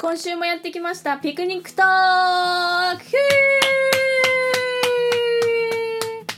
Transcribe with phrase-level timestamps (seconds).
[0.00, 3.04] 今週もやってきましたピクニックトーク。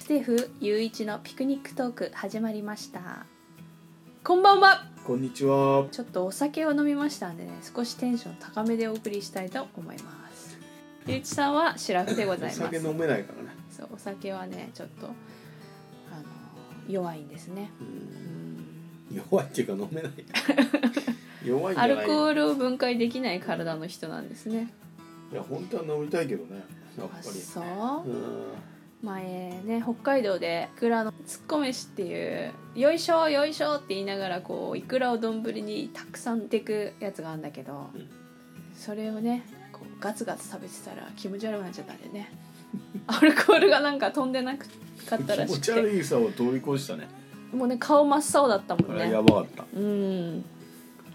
[0.01, 3.25] ステフゆういちのピクニックトーク始まりました。
[4.25, 4.89] こんばんは。
[5.05, 5.87] こんにちは。
[5.93, 10.59] ちょっとお酒を飲みましたんでね少しテンション高めでお送りしたいと思います。
[11.07, 12.61] ゆういちさんはシラフでございます。
[12.63, 13.51] お酒飲めないからね。
[13.71, 15.15] そうお酒はねちょっとあの
[16.89, 17.71] 弱いんですね。
[19.13, 20.13] 弱いっていうか飲めない。
[21.45, 21.97] 弱いんじゃアない。
[21.97, 24.73] ルコールを分解できない体の人なんですね
[25.33, 26.63] いや本当は飲みたいけどね。
[26.99, 27.29] やっぱり。
[27.29, 27.61] あそ
[28.07, 28.45] ううん。
[29.03, 38.09] 前ね北海道でイクラのツッコ飯っていう「よいしょよいしょ」って言いながらこうイクラを丼にたくさんてくやつがあるんだけど、うん
[38.77, 42.33] それをねこうガツガツ食べてたら気持ち悪くなっちゃったんでね
[43.07, 44.65] アルコールがなんか飛んでなか
[45.17, 47.07] ったら気持ちしくて悪いさを通り越したね。
[47.53, 49.65] もうね顔真っ青だったもんねやばかった。
[49.75, 50.45] うん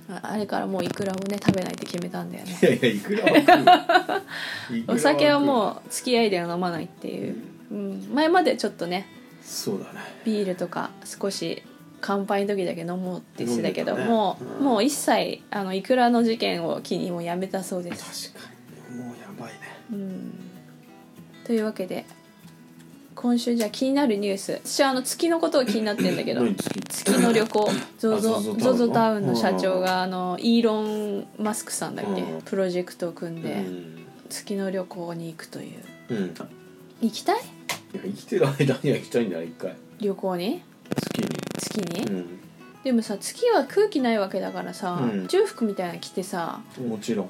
[0.09, 2.57] ああれからもうイクラをね食べないって決めたんだよね。
[2.61, 7.35] いやいやいくらは食ういくらお酒はもう付き合いでは飲まないっていう、
[7.71, 9.07] うん、前までちょっとね
[9.41, 9.99] そうだね。
[10.25, 11.63] ビールとか少し
[11.99, 14.13] 乾杯の時だけ飲もうってしてたけど飲んでたね。
[14.13, 14.65] もう、うん。
[14.65, 18.33] もう一切あのイクラの事件を機にもうやめたそうです。
[18.33, 18.53] 確か
[18.91, 18.97] に。
[19.01, 19.59] もうやばいね。
[19.91, 20.33] うん、
[21.45, 22.05] というわけで
[23.19, 24.61] 今週じゃあ気になるニュース。
[24.63, 26.41] 私はあの月のことが気になってんだけど。
[26.43, 27.03] 何月？
[27.03, 27.71] 月の旅行。
[27.97, 28.45] ZOZO タウン。
[28.45, 29.25] の ZOZO タウン。
[29.25, 32.21] の社長があのイーロン・マスクさんだっけ？
[32.21, 32.41] うん。
[32.43, 34.05] プロジェクトを組んでうん。
[34.29, 35.83] 月の旅行に行くという。
[36.09, 36.25] うん。
[37.01, 37.37] い行きたい？
[37.93, 39.75] や生きてる間には行きたいんだよ一回。
[39.99, 40.61] 旅行に？
[40.95, 41.27] 月に。
[41.57, 42.39] 月に、うん。
[42.83, 45.23] でもさ月は空気ないわけだからさ、うん。
[45.23, 46.59] 宇宙服みたいなの着てさ。
[46.87, 47.29] もちろん。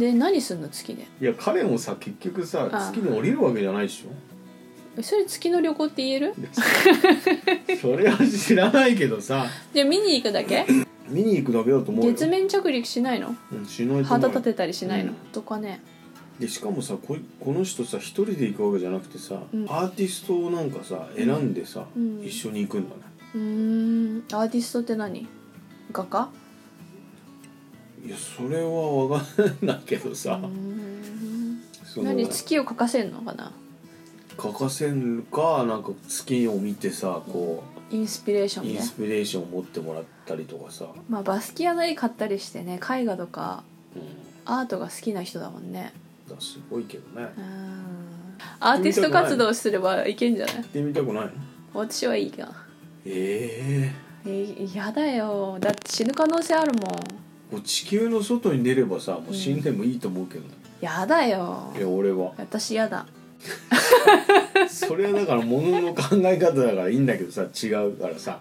[0.00, 1.06] で何すんの月で？
[1.20, 4.33] いや彼もさ結局さあ月に降りるわけじゃないでしょ。
[4.96, 6.34] えそれ月の旅行って言える？
[7.80, 9.46] それは知らないけどさ。
[9.74, 10.64] じゃあ見に行くだけ？
[11.08, 12.12] 見に行くだけだと思うよ。
[12.12, 13.34] 月面着陸しないの？
[13.52, 15.16] うん、しない旗立てたりしないの、うん。
[15.32, 15.82] とかね。
[16.38, 19.64] でしかもさこいこの人さ一人で行くわけじゃなくてさ、うん。
[19.68, 22.24] アーティストをなんかさ選んでさ、うん。
[22.24, 23.02] 一緒に行くんだね。
[23.34, 24.24] うーん。
[24.32, 25.26] アーティストって何？
[25.92, 26.28] 画家？
[28.06, 30.40] いやそれは分かんないけどうさ
[31.96, 32.28] 何？
[32.28, 33.52] 月を描かせんのかな？
[34.40, 43.62] 書かせるかなんか月を見てさこインスピレーショうインスピレーションを持ってもらったりとかさ、まあバスキアの絵買ったりしてね絵画とか
[43.94, 44.02] うん、
[44.44, 45.92] アートが好きな人だもんね。
[46.28, 47.28] だすごいけどね。
[47.36, 47.84] うーん。
[48.58, 50.54] アーティスト活動すればいけんじゃない？
[50.56, 51.30] 行ってみたくないの？
[51.72, 52.52] 私はいいか
[53.06, 53.92] え
[54.26, 55.58] ええやだよ。
[55.60, 56.82] だって死ぬ可能性あるもん。
[57.52, 61.72] もう地球の外に出ればさもう死んでもいいと思うけどね、やだよ。
[61.76, 62.32] いや俺は。
[62.38, 63.06] 私やだ
[64.68, 68.40] それはだから物の考え方だからいいんだけどさ違うからさ。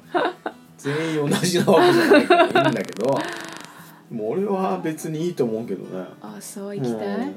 [0.78, 3.18] 全員同じなわけじゃないからいいんだけど
[4.12, 6.06] もう俺は別にいいと思うけどね。
[6.22, 7.36] あそう行きたい、うん。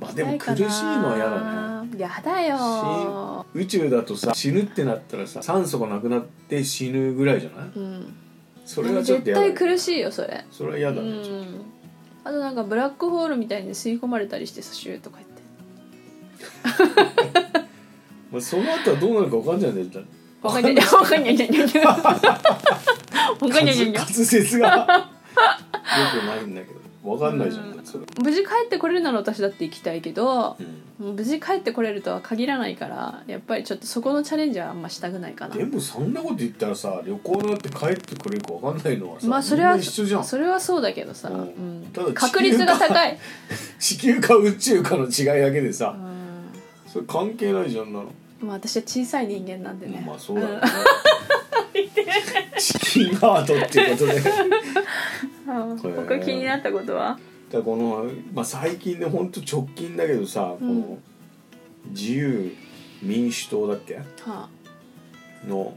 [0.00, 1.98] まあでも苦しいのは嫌だね。
[1.98, 3.44] やだよ。
[3.52, 7.70] 宇宙だとさ死ぬってなったらさ酸素がなくなって死ぬぐらいじゃない？
[7.76, 8.16] うん。
[8.64, 10.42] それはちょっと絶対苦しいよそれ。
[10.50, 11.44] それは嫌だうね、ちょっん
[12.24, 15.33] あとなんかブラックホールみたいに吸い込まれたりしてさシューとか言って。
[15.33, 15.33] と
[18.32, 19.86] まあ、その後はどうなるか分かんないんだよ。
[19.90, 20.02] じゃ
[20.42, 20.76] わかんない。
[20.76, 21.36] わかんない。
[21.36, 22.38] わかんない。
[23.40, 24.68] わかんない滑滑舌が。
[24.68, 24.76] よ
[26.20, 26.84] くないんだけど。
[27.04, 30.56] 分かんないじゃん、それ、無事帰ってこれるなら私だって行きたいけど
[30.98, 31.14] うん。
[31.16, 35.54] 無事帰ってこれるとは限らないからやっぱりちょっとそこのチャレンジはあんましたくないかな。
[35.54, 40.24] でもそんなこと言ったらさ旅行なんて帰ってくれるか分かんないのはさ、まあそれはみんな一緒じゃん。
[40.24, 41.40] それはそうだけどさ、うん。
[41.40, 41.90] うん。
[41.92, 43.18] ただ確率が高い、
[43.78, 46.03] 地球か宇宙かの違いだけでさ、うん
[46.94, 48.04] それ関係ないじゃんなの、
[48.40, 50.62] まあ私は小さい人間なんでね、まあそうだよね、
[52.56, 54.14] チキンハートっていうことで。
[55.48, 57.18] うん他気になったことは？
[57.52, 60.82] らこの、まあ、最近でほんと直近だけどさ、うん。
[60.82, 60.98] この
[61.90, 62.54] 自由
[63.02, 63.96] 民主党だっけ？
[63.96, 64.48] はあ。
[65.48, 65.76] の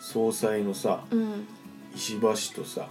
[0.00, 1.46] 総裁のさうん。
[1.94, 2.88] 石破氏とさ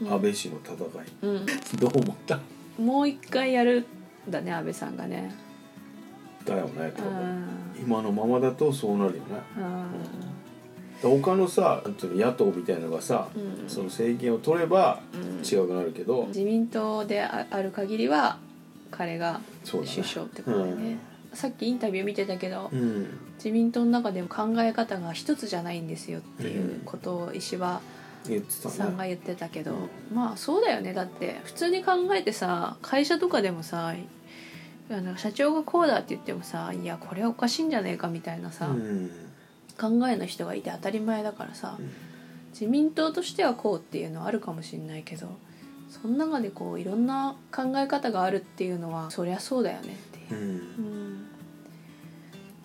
[0.00, 0.12] うん。
[0.12, 0.78] 安倍氏の戦い、
[1.22, 1.46] うん。
[1.78, 2.40] どう思った？
[2.78, 3.86] もう一回やる
[4.26, 5.34] んだね安倍さんがね
[6.44, 7.14] だよね多うん。
[7.14, 7.48] 分
[7.80, 9.26] 今のままだとそうなるよね。
[9.56, 11.20] うん。
[11.20, 13.68] で他のさ野党みたいなのがさ、うん。
[13.68, 15.40] その政権を取ればうん。
[15.42, 18.38] 違くなるけど、自民党であある限りは
[18.90, 20.98] 彼が首相ってことでね、
[21.32, 23.06] さっきインタビュー見てたけど、うん。
[23.36, 27.80] 自民党の中でも考え方が一つじゃないんですよっていうことを石破
[28.48, 30.92] さんが言ってたけど、うまあそうだよね。
[30.92, 33.94] だって普通に考えてさ会社とかでもさ
[34.90, 39.10] あの社長がこうだって言ってもさいやこれはおかしいんじゃねえかみたいなさ、うん。
[39.80, 41.90] 考えの人がいて当たり前だからさうん。
[42.52, 45.28] 自民党としてはこうっていうのはあるかもしれないけど
[45.88, 49.96] その中でこういろんな考え方があるっていうのはそりゃそうだよねっ
[50.28, 50.40] ていう。
[50.40, 50.48] う、ん。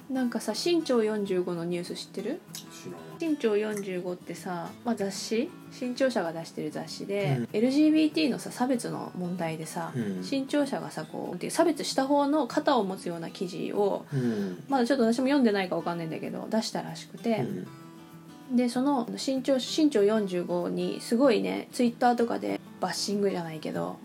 [0.09, 0.15] うん。
[0.15, 2.39] なんかさ「新潮45」のニュース知ってる？
[2.53, 5.49] 知らない新潮45ってさ、まあ、雑誌？
[5.71, 7.59] 新潮社が出してる雑誌で、うん。
[7.59, 10.23] LGBT のさ差別の問題でさ、うん。
[10.23, 14.63] 新潮社がさこうで差別した方の肩を持つような記事をうん。
[14.69, 17.45] まだちょっと私も読んでないかわかんないんだけど出したらしくて、
[18.51, 23.97] でその新潮新潮45にすごいねツイッターとかでバッシングじゃないけど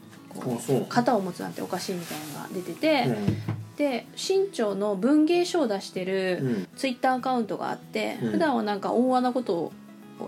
[0.88, 6.69] 肩を持つなんておかしいみたいなのが出てて、うんで新潮の文芸書を出してる、うん。
[6.77, 8.31] ツイッターアカウントがあって、うん。
[8.33, 9.73] 普段はなんか温和なことを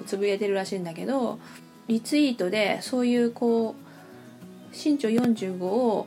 [0.06, 1.38] つぶやいてるらしいんだけど
[1.86, 6.06] リツイートでそういうこう身長45を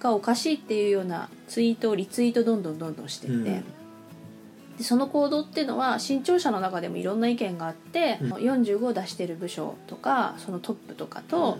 [0.00, 3.44] がおかしいっていうようなツイートをリツイートどんどんどんどんしてって、うん。
[3.44, 3.62] で
[4.80, 8.32] その行動っていうのは新潮社の中でもいろんな意見があって、うん。
[8.32, 11.58] 45を出してる部署とかそのトップとかと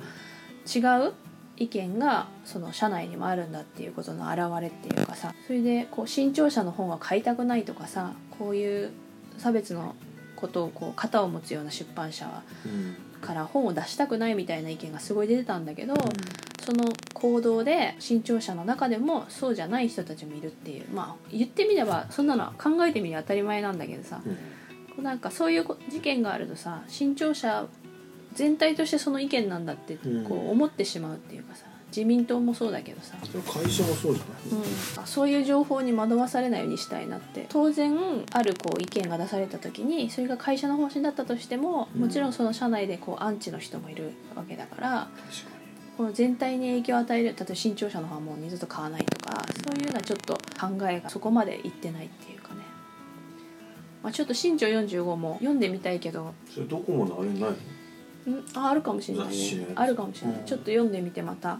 [0.66, 0.78] 違
[1.08, 1.12] う
[1.58, 8.92] 意見がその社内にもあるんだっていうことの表れっていうかさそれでこう新潮社の本は買いたくないとかさこういう
[9.38, 9.96] 差別の
[10.36, 15.94] ことをこう肩を持つような出版社うんから本を出したくないみたいな意見がすごい出てたんだけど、
[16.60, 25.04] その行動で新潮社の中でもそうじゃない人たちもいるっていうまあ言ってみればそんなのは考えてみれば当たり前なんだけどさうん。
[25.04, 27.66] なんかそういうこ事件があるとさ新潮社
[28.34, 30.24] 全体としてその意見なんだってうん。
[30.24, 33.16] こう思ってしまうっていうかさ自民党もそうだけどさ、
[33.50, 34.60] 会社もそうじゃない？
[34.60, 37.46] うん、そういう情報に惑わされないようにしたいなって。
[37.48, 37.96] 当然
[38.30, 42.00] あるこう意見が出された時にそれが会社の方針だったとしてもうん。
[42.02, 45.08] もちろんその社内でこうアンチの人もいるわけだから
[45.96, 52.60] この全体に影響を与える例えば新潮社の方はもう二度と買わないとかそういうのはちょっと考えがそこまでいってないっていうかね、
[54.02, 57.56] まあ、ちょっと新潮45も読んでみたいけどにそれどこまであれないの？
[58.28, 59.32] んああるかもしれないね。
[59.32, 59.70] 雑誌のやつ。
[59.76, 60.44] あるかもしれない、うん。
[60.46, 61.58] ちょっと読んでみてまた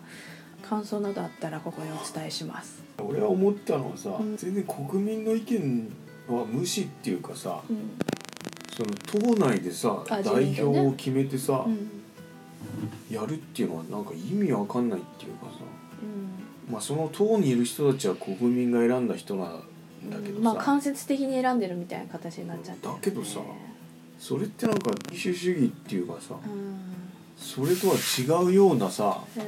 [0.69, 4.37] 感想などあったらここでお伝えします、俺は思ったのはさ、うん。
[4.37, 5.91] 全然国民の意見
[6.29, 7.99] は無視っていうかさうん。
[8.77, 11.91] その党内でさあ代表を決めてさ、うん。
[13.11, 15.53] やるっていうのはなんか意味わかんないっていうかさ。
[16.03, 16.73] うん。
[16.73, 23.01] まあその党にいる人たちは国民が選んだ人なんだけどさ、まあ間接的に選んでるみたいな形になっちゃってるよね。
[23.03, 23.41] だけどさ
[24.19, 26.79] それってなんか民主主義っていうかさうん。
[27.37, 29.41] それとは違うようなさう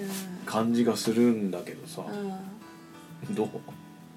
[0.46, 3.34] 感じがするんだけどさ、ん。
[3.34, 3.48] どう？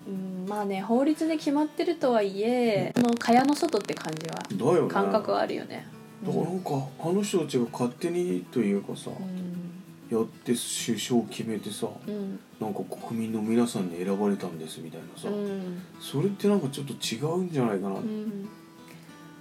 [0.08, 4.90] うんまあね法律で決まってるとはいえ、この蚊帳の外って感じはだよね。
[4.90, 5.88] 感覚はあるよね。
[6.24, 6.70] だからなんか
[7.00, 10.16] あの人たちが勝手にというかさ、うん。
[10.16, 12.40] やって首相を決めてさうん。
[12.62, 15.82] なんか国民の皆さんに選ばれたんですみたいなさ、うん。
[16.00, 18.48] それってなんかちょっと違うんじゃないかな、うん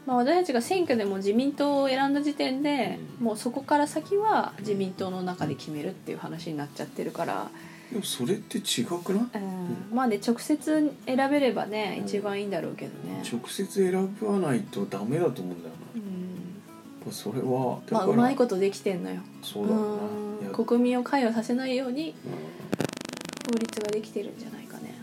[0.07, 3.27] まあ、私たちが選挙でも自民党を選んだ時点で、うん。
[3.27, 7.51] もうそこから先は自民党の中で決めるっていう話になっちゃってるから、
[7.93, 9.23] でもそれって違くない？
[9.35, 9.95] うん。
[9.95, 12.05] まあね直接選べればねうん。
[12.07, 16.01] 一番いいんだろうけどね、直接選ばないとダメだと思うんだよな、
[17.07, 17.13] うん。
[17.13, 20.53] それはだまあうまいことできてんのよ、そうだな。
[20.53, 22.15] 国民を関与させないようにう
[23.53, 24.95] 法律ができてるんじゃないかね。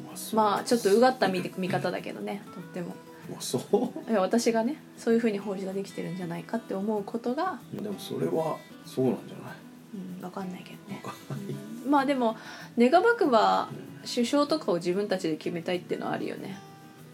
[0.00, 2.88] んまあまあちょっとうがった見見方だけどねとっても。
[2.88, 3.07] まあ
[3.40, 3.58] そ
[4.06, 4.10] う。
[4.10, 9.54] いや私がねそういうふうに法律ができてるんじゃないかって思うことが、でもそれはそうなんじゃない？
[9.94, 11.00] うん、分かんないけどね。
[11.04, 11.56] わかんない。
[11.84, 11.90] うん。
[11.90, 12.36] まあでも
[12.78, 13.68] 願わくば
[14.12, 16.58] 首相とかを自分たちで決めたいっていうのはあるよね。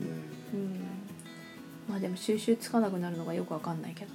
[0.01, 0.61] うん。
[0.61, 0.81] うん。
[1.89, 4.11] まあでも収集つかなくなるのがよくわかんないけど。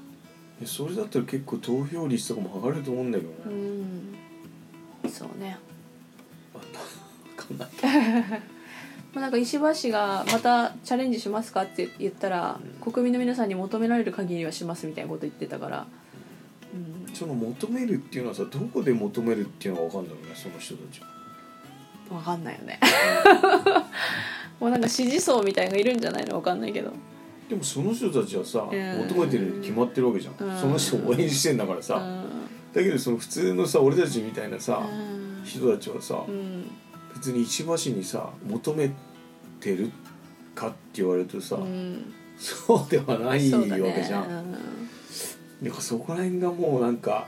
[0.60, 3.56] いやそれだったら結構投票率とかも上がると思うんだけどうね、
[5.08, 5.10] ん。
[5.10, 5.58] そうね。
[6.54, 6.60] わ
[7.38, 7.70] かんない
[9.14, 15.88] まあなんか石破氏がまたチャレンジしますかって言ったら、う国民の皆さんに求められる限りはしますみたいなこと言ってたから、
[17.08, 21.08] うん、その求めるっていうのはさどこで求めるっていうのがわかんないよねその人たちは。
[22.16, 22.80] わかんないよね。
[24.60, 26.92] もうなんか支持層みたいのがいるんじゃないのわかんないけど。
[27.48, 28.64] でもその人たちはさ、ん。
[28.64, 30.60] 求めてるに決まってるわけじゃん、うん。
[30.60, 32.24] その人を応援してんだからさ、うん。
[32.74, 35.44] だけどその普通のさ俺たちみたいなさ、うん。
[35.44, 36.70] 人たちはさ、うん
[37.16, 38.92] 別に石破氏にさ求め
[39.60, 39.92] てる
[40.56, 42.14] かって言われるとさ、うん。
[42.38, 43.62] そうではないわ
[43.94, 44.56] けじゃん、うん
[45.62, 47.28] なんかそこら辺がもうなんかや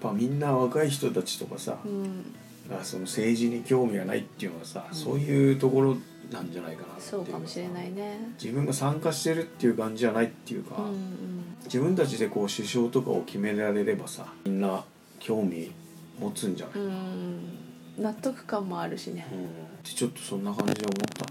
[0.00, 2.34] ぱみんな若い人たちとかさ、うん。
[2.70, 4.96] がその政治に興味がないっていうのはさ、うん。
[4.96, 5.96] そういうところ
[6.30, 8.32] なんじゃないかなっていそうかもしれないね。
[8.40, 11.44] 自分が参加してるっていう感じじゃないっていうか、うんうん。
[11.64, 14.84] 自分たちでこう首相とかを決められればさみんな
[15.18, 15.72] 興味
[16.20, 19.26] 持つんじゃない、うん納得感もあるしね。
[19.32, 19.48] うん。
[19.82, 21.24] ちょっとそんな感じで思った。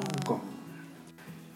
[0.00, 0.38] なん。
[0.38, 0.44] か。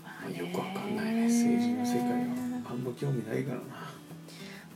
[0.05, 0.39] まあね。
[0.39, 2.45] よくわかんないね政治の世界は。
[2.71, 3.63] あんま興味ないからな。
[3.63, 3.95] ま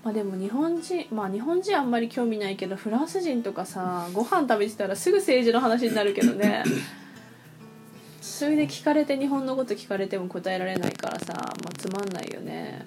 [0.04, 6.64] まあでも日本人まあ日本人あんまり興味ないけどフランス人とかさご飯食べてたらすぐ政治の話になるけどね。
[8.20, 12.86] それで聞かれて日本のこと聞かれても答えられないからさ、まあ、つまんないよね、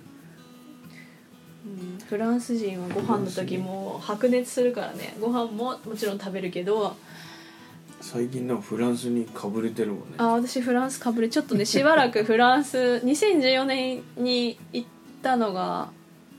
[1.65, 5.15] うん、フランス人はご飯の時も白熱するからね。
[5.19, 6.95] ご飯ももちろん食べるけど。
[8.01, 10.15] 最近なんかフランスにかぶれてるもんね。
[10.17, 14.87] あ私フランスかぶれちょっとねしばらくフランス2014年に行っ
[15.21, 15.89] たのが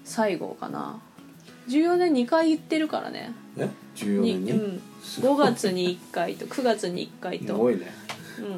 [0.04, 1.00] 最後かな。
[1.68, 3.32] 14年2回行ってるからね。
[3.56, 4.82] え？14年に、にうん、
[5.20, 7.92] 5月に1回と9月に1回と、すごいね。
[8.40, 8.48] うん。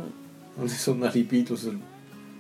[0.57, 1.79] なんでそんなリピートする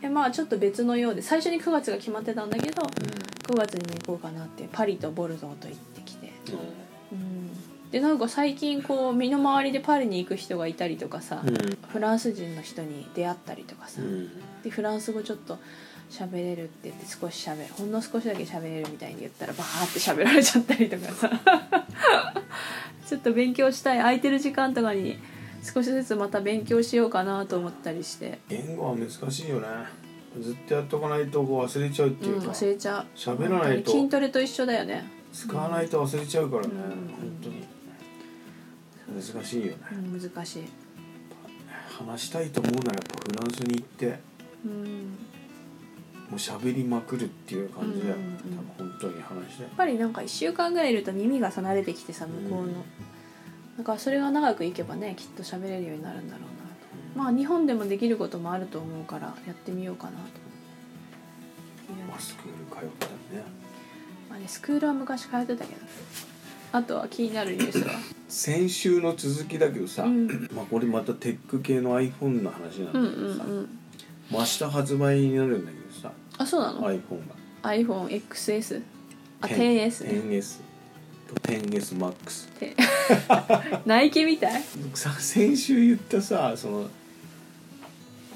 [0.04, 6.30] えまあちょっと別のようで最初に9月が決まってたんだけど9月にも行こうかなってパリとボルドーと行ってきて、
[7.12, 11.78] うん、でなんか最近こう身の回りでパリに行く人がいたりとかさ、うん。
[11.88, 14.28] フランス人の人に出会ったりとかさ、うん。
[14.62, 15.58] でフランス語ちょっと
[16.10, 21.30] 喋れるって言って少し喋るほんの少しだけ喋れるみたいに言ったらバーって喋られちゃったりとかさ。
[23.06, 25.18] ちょっと勉強したい空いてる時間とかに
[25.64, 29.66] 少しずつまた勉強しようかなと思ったりして、言語は難しいよね。
[30.38, 33.06] ずっとやっとかないとこう忘れちゃうってうん、いうか、忘れちゃう。
[33.16, 33.92] 喋らないと。
[33.92, 36.80] 筋トレと一緒だよね、使わないと忘れちゃうからね、うん。
[36.80, 37.64] 本当に。
[39.34, 40.64] 難しいよね、うん、難しい、
[41.98, 44.18] 話したいと思うならやっぱフランスに行って。
[44.66, 44.82] うん、
[46.30, 48.38] もう喋りまくるっていう感じだよ、うんうんうん。
[48.38, 49.62] 多分本当に話して。
[49.62, 52.74] やっぱりなんか1週間ぐらいいると耳がさ慣れてきてさ向こうの、うん
[53.78, 56.46] だからそれが長くいけばねきっと喋れるようになるんだろうな
[57.24, 57.24] と。
[57.24, 60.16] まあ日本でもできることもあると思うからやってみようかなと。
[62.08, 63.44] まあスクール通ったりね。
[64.30, 65.80] まあね、スクールは昔通ってたけど。
[66.72, 67.94] あとは気になるニュースは？
[68.28, 70.26] 先週の続きだけどさ、うん。
[70.54, 73.68] まあこれまたテック系の iPhone の話なんだけうんうどさ、んうん。
[74.30, 77.34] まあ明日発売になるんだけどさあそうなの？iPhone が。
[77.70, 78.82] iPhoneXS
[79.40, 80.38] あ 10- 10S ね。
[80.38, 80.60] 10S
[81.34, 82.74] と 10SMAX て
[83.86, 84.62] ナイキみたい？
[84.94, 86.88] さ先週言ったさその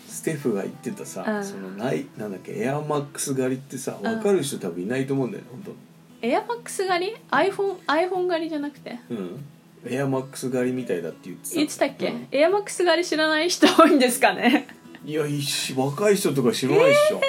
[0.09, 1.45] ステフが言ってたさ、うん。
[1.45, 4.03] そのないなんだっけエアマックス狩りってさうん。
[4.03, 5.75] 分かる人多分いないと思うんだよね本
[6.21, 8.99] エアマックス狩り？iPhone, iPhone 狩りじゃなくて？
[9.09, 9.45] 当うん。
[9.87, 12.27] エアマックス狩りみたいだって言ってた言ってたっけ、うん。
[12.33, 14.67] エアマックス狩り知らない人多いんですかね？
[15.05, 17.21] いやいいし若い人とか知らないっしょ、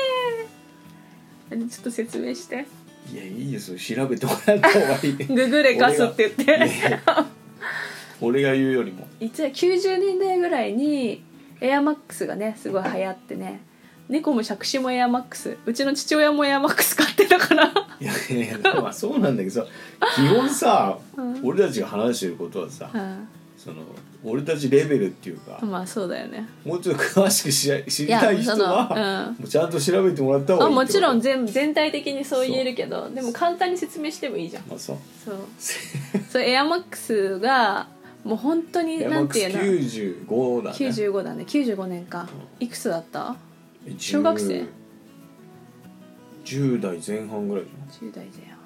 [1.51, 2.65] ちょっと説明して
[3.13, 5.13] いやいいですよ調べてもらった方がいい。
[5.27, 6.57] ググレカスって言って。
[6.57, 7.01] ね
[8.21, 9.07] 俺が言うよりも。
[9.19, 11.23] いつや90年代ぐらいに
[11.61, 13.61] エアマックスがねすごい流行ってね。
[14.09, 17.71] 猫も杓子もエアマックスうちの父親もエアマックス買ってたから。
[17.99, 19.67] いやいやいやまあそうなんだけどさ
[20.15, 21.41] 基本さ、うん。
[21.43, 22.97] 俺たちが話してることはさ、う
[23.57, 23.83] その
[24.23, 26.45] 俺たちレベルっていうか、んまあそうだよね。
[26.65, 29.41] もうちょっと詳しく知り知りたい人は、うん。
[29.41, 34.63] もうちゃんと調べてもらった方がいいあもちろんぜ全全体的にそう言えるけどでも簡単に説明してもいいじゃん。
[34.67, 34.97] まあそう。
[35.17, 35.35] そう。
[36.29, 37.88] そうエアマックスが
[38.25, 40.77] もう本当になんていうの？95だね。
[40.77, 41.45] 95だね。
[41.47, 42.27] 95年か。
[42.59, 43.38] ういくつだった
[43.88, 44.65] ？10小学生
[46.43, 48.53] ？10代前半ぐらいじ10代前半。
[48.53, 48.59] ゃん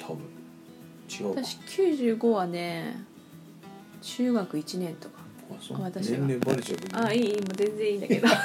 [0.00, 0.24] 多分。
[1.08, 1.42] 違うか。
[1.44, 3.13] 私95はね
[4.04, 5.14] 中学1年とか
[5.50, 5.70] 私
[6.12, 6.18] は。
[6.18, 6.78] 年齢バレちゃう。
[7.06, 8.28] あいいいいもう全然いいんだけど。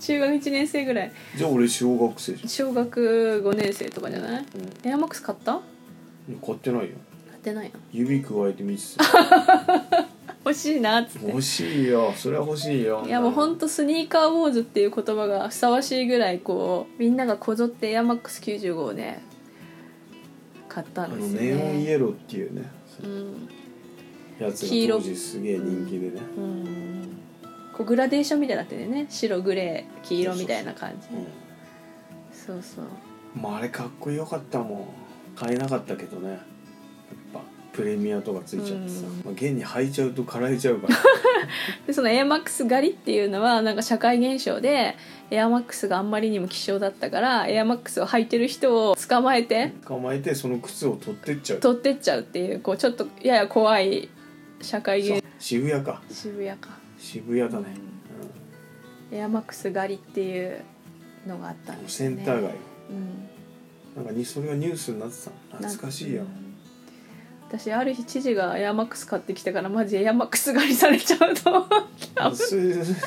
[0.00, 1.12] 中学1年生ぐらい。
[1.36, 4.36] じゃあ俺小学生じ小学5年生とかじゃない？
[4.36, 4.44] ゃん、うん。
[4.88, 5.60] エアマックス買った？
[6.44, 6.96] 買ってないよ。
[7.30, 7.80] 買ってないの？
[7.92, 10.06] 指加えて見てた
[10.44, 11.28] 欲しいなっつって。
[11.28, 12.12] 欲しいよ。
[12.16, 13.02] それは欲しいよ。
[13.06, 19.22] いやもうほんとスニーカーウォーズっていう言葉がふさわしいぐらいこうみんながこぞってエアマックス95をね
[20.68, 22.60] 買ったんですよネオンイねエローっていうね。
[22.60, 22.75] うん
[24.38, 26.20] やつが当時すげえ人気でね。
[26.36, 27.18] うん。
[27.72, 29.06] こうグラデーションみたいになっててね。
[29.08, 31.08] 白グレー黄色みたいな感じ。
[32.32, 32.84] そうそう。
[33.36, 33.42] うん。
[33.42, 34.88] まああれかっこよかったもん。
[35.34, 36.30] 買えなかったけどね。
[36.30, 36.38] やっ
[37.32, 37.40] ぱ
[37.76, 39.16] プレミアとかついちゃってさ、うん。
[39.22, 40.96] まあ、現に履いちゃうとかられちゃうから。
[41.86, 44.96] でそのエアマックス狩りっていうのはなんか社会現象で
[45.30, 51.60] エアマックスがあんまりにも希少だったからエアマックスを履いてる人を捕まえて捕まえてその靴を取ってっちゃう。
[51.60, 54.08] 取ってっちゃうっていうこうちょっとやや怖い
[54.62, 56.00] 社会現渋谷か。
[56.10, 56.70] 渋谷か。
[56.98, 57.66] 渋谷だね、
[59.12, 60.62] エアマックス狩りっていう
[61.26, 62.16] のがあったんうん、ですよね。
[62.16, 62.54] センター街。
[62.90, 64.02] うん。
[64.02, 65.16] なんかにそれがニュースになって
[65.50, 66.22] た懐かしいよ。
[66.22, 66.45] うん
[67.48, 71.68] 私ある日知事がエアマックス買ってきたからマジエアマックス狩りされちゃうと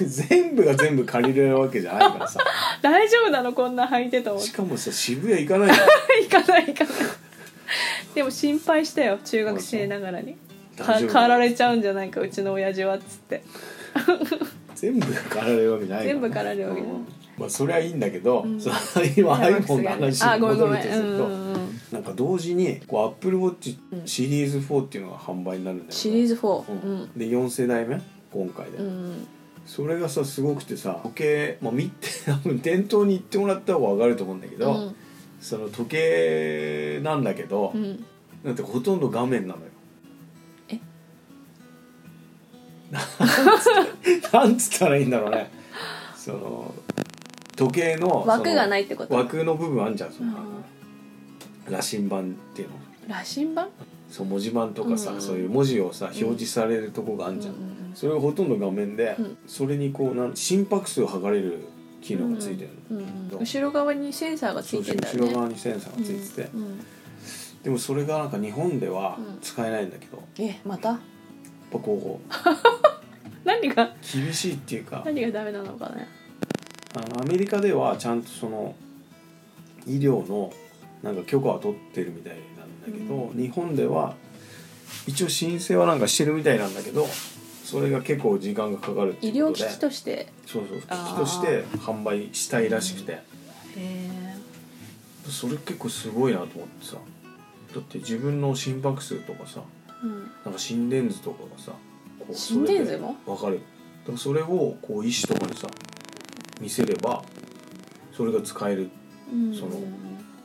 [0.06, 2.40] 全部が全部借りれるわけじゃないからさ。
[2.82, 4.50] 大丈夫なのこんな履いてと思って。
[4.50, 5.74] しかもさ渋谷行かないの。
[6.24, 6.94] 行かない行かない。
[8.16, 10.38] でも心配したよ中学生ながらに。
[10.78, 11.14] か大丈夫。
[11.14, 13.44] 狩られちゃうんじゃないかうちの親父はっつって。
[14.76, 17.02] 全部が借られるわけじゃないから全部狩られるわけじゃない。
[17.02, 17.08] うん
[17.40, 18.60] まあそれはいいんだけど、うん。
[18.60, 18.76] その
[19.16, 21.80] 今 iPhone の話あごめんご戻るとすると、うんうん。
[21.92, 24.08] なんか同時にこう AppleWatch うん。
[24.08, 25.86] シリーズ4っていうのが販売になるんだよね。
[25.90, 27.04] シリーズ4ううん。
[27.04, 27.10] ん。
[27.16, 28.02] で4世代目？
[28.32, 29.28] 今回で、うん
[29.66, 34.96] それがさすごくてさ時計、まあ、見て 多分店頭に行ってもらった方が分かると思うんだけど、うん。
[35.40, 38.04] その時計なんだけど、うん。
[38.44, 39.68] なんてほとんど画面なのよ。
[40.70, 40.80] え？
[44.34, 45.52] なんつったらいいんだろうね。
[46.16, 46.74] その
[47.60, 49.14] 時計の枠がいないってこと？
[49.14, 52.76] 枠の部分あんじゃんそのうん羅針盤っていうの。
[53.08, 53.68] 羅針盤？
[54.10, 59.38] そう文字盤とかさ、うんそういう文字をさ表示されるとこがあんじゃん、うんうんそれがほとんど画面で、うん。
[59.48, 61.60] それにこうなん心拍数を測れる
[62.02, 63.40] 機能がついてるの、うんうんうん。
[63.40, 65.22] 後ろ側にセンサーがついてんだよね。
[65.22, 66.80] 後ろ側にセンサーがついてて、うんうん
[67.64, 69.40] でもそれがなんか日本ではうん。
[69.42, 70.94] 使えないんだけど、やっえまた？
[71.72, 72.34] ぱこう
[73.44, 73.92] 何が？
[74.14, 75.02] 厳しいっていうか。
[75.06, 76.08] 何がダメなのかね
[76.96, 78.76] あのアメリカではちゃんとその
[79.86, 80.52] 医療の
[81.04, 84.16] なんか許可は取ってるみたいなんだけど、日本では
[85.08, 87.06] 一応申請はなんかしてるみたいなんだけど
[87.64, 89.70] それが結構時間がかかるって医療いうことで。
[89.70, 90.28] 機器として？
[90.46, 93.22] そうそう機器として販売したいらしくて、へ
[93.78, 94.36] え
[95.30, 96.98] それ結構すごいなと思ってさ。
[97.76, 99.62] だって自分の心拍数とかさ
[100.04, 100.24] うん。
[100.44, 101.72] なんか心電図とかがさ
[102.20, 103.16] こう心電図も？
[103.28, 103.58] わかる。
[103.58, 105.68] だからそれをこう医師とかにさ
[106.60, 107.24] 見せれば
[108.12, 108.90] それが使える
[109.32, 109.54] うん。
[109.56, 109.72] その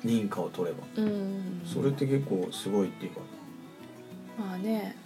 [0.04, 0.84] 認可を取れば。
[0.96, 1.62] うん。
[1.64, 3.20] それって結構すごいっていうか。
[4.38, 4.96] まあね。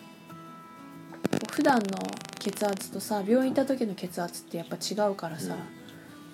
[1.53, 1.99] 普段の
[2.39, 5.61] 血圧とさ病院行った時の血圧ってやっぱ違うからさ、うん。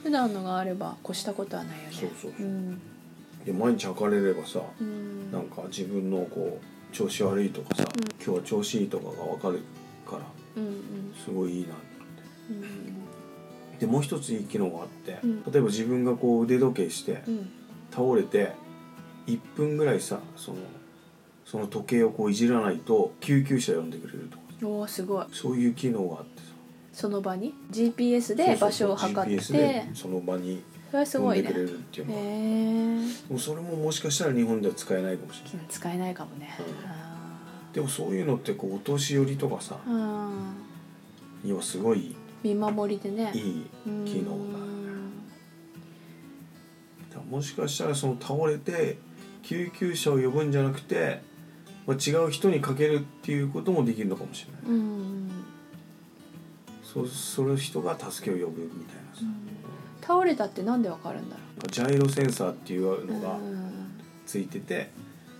[0.02, 1.88] 普段のがあれば越したことはないよね。
[1.92, 2.46] そうそうそう。
[2.46, 2.80] うん。
[3.44, 5.30] で毎日測れればさうん。
[5.30, 8.24] なんか自分のこう調子悪いとかさ、うん。
[8.24, 9.60] 今日は調子いいとかが分かる
[10.08, 10.22] から
[10.56, 11.14] うんうん。
[11.22, 11.74] すごいいいな
[12.50, 13.03] うん
[13.78, 15.42] でもう一ついい機能があって、うん。
[15.44, 17.50] 例えば自分がこう腕時計してうん。
[17.90, 18.52] 倒れて
[19.26, 20.58] 1分ぐらいさその
[21.44, 24.42] その時計をこういじらないと救急車呼んでくれるとか。
[24.62, 25.26] おおすごい。
[25.32, 26.48] そういう機能があってさ。
[26.92, 29.40] その場に？GPS で場所を測って。
[29.40, 32.14] そうそうそう GPS でその場にそれはす呼んでくれごいっていうの
[33.30, 35.66] もそれももしかしたら日本では使えないかもしれない。
[35.68, 36.64] 使えないかもね、うん。
[36.88, 40.54] あでもそういうのってこうお年寄りとかさーうん。
[41.42, 43.32] にはすごい見守りでね。
[43.34, 44.04] いいうん。
[44.04, 44.58] 機能だ
[47.10, 48.98] だからもしかしたらその倒れて
[49.42, 51.22] 救急車を呼ぶんじゃなくて、
[51.86, 54.78] まあ、違う人にかけるっていうこともできるのかもしれない。
[54.78, 55.30] うん
[56.82, 59.22] そうその人が助けを呼ぶみたいなさ、
[60.00, 63.72] 倒れたってなんでわかるんだろなんかジャイロセンサーっていううのがうん。
[64.24, 64.90] ついてて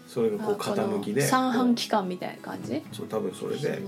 [0.09, 1.23] それがこう傾きで。
[1.23, 2.83] 三半規管みたいな感じ？
[2.93, 3.83] そう多分それで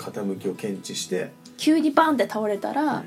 [0.00, 3.04] 傾きを検知して、急にバンって倒れたら、うん。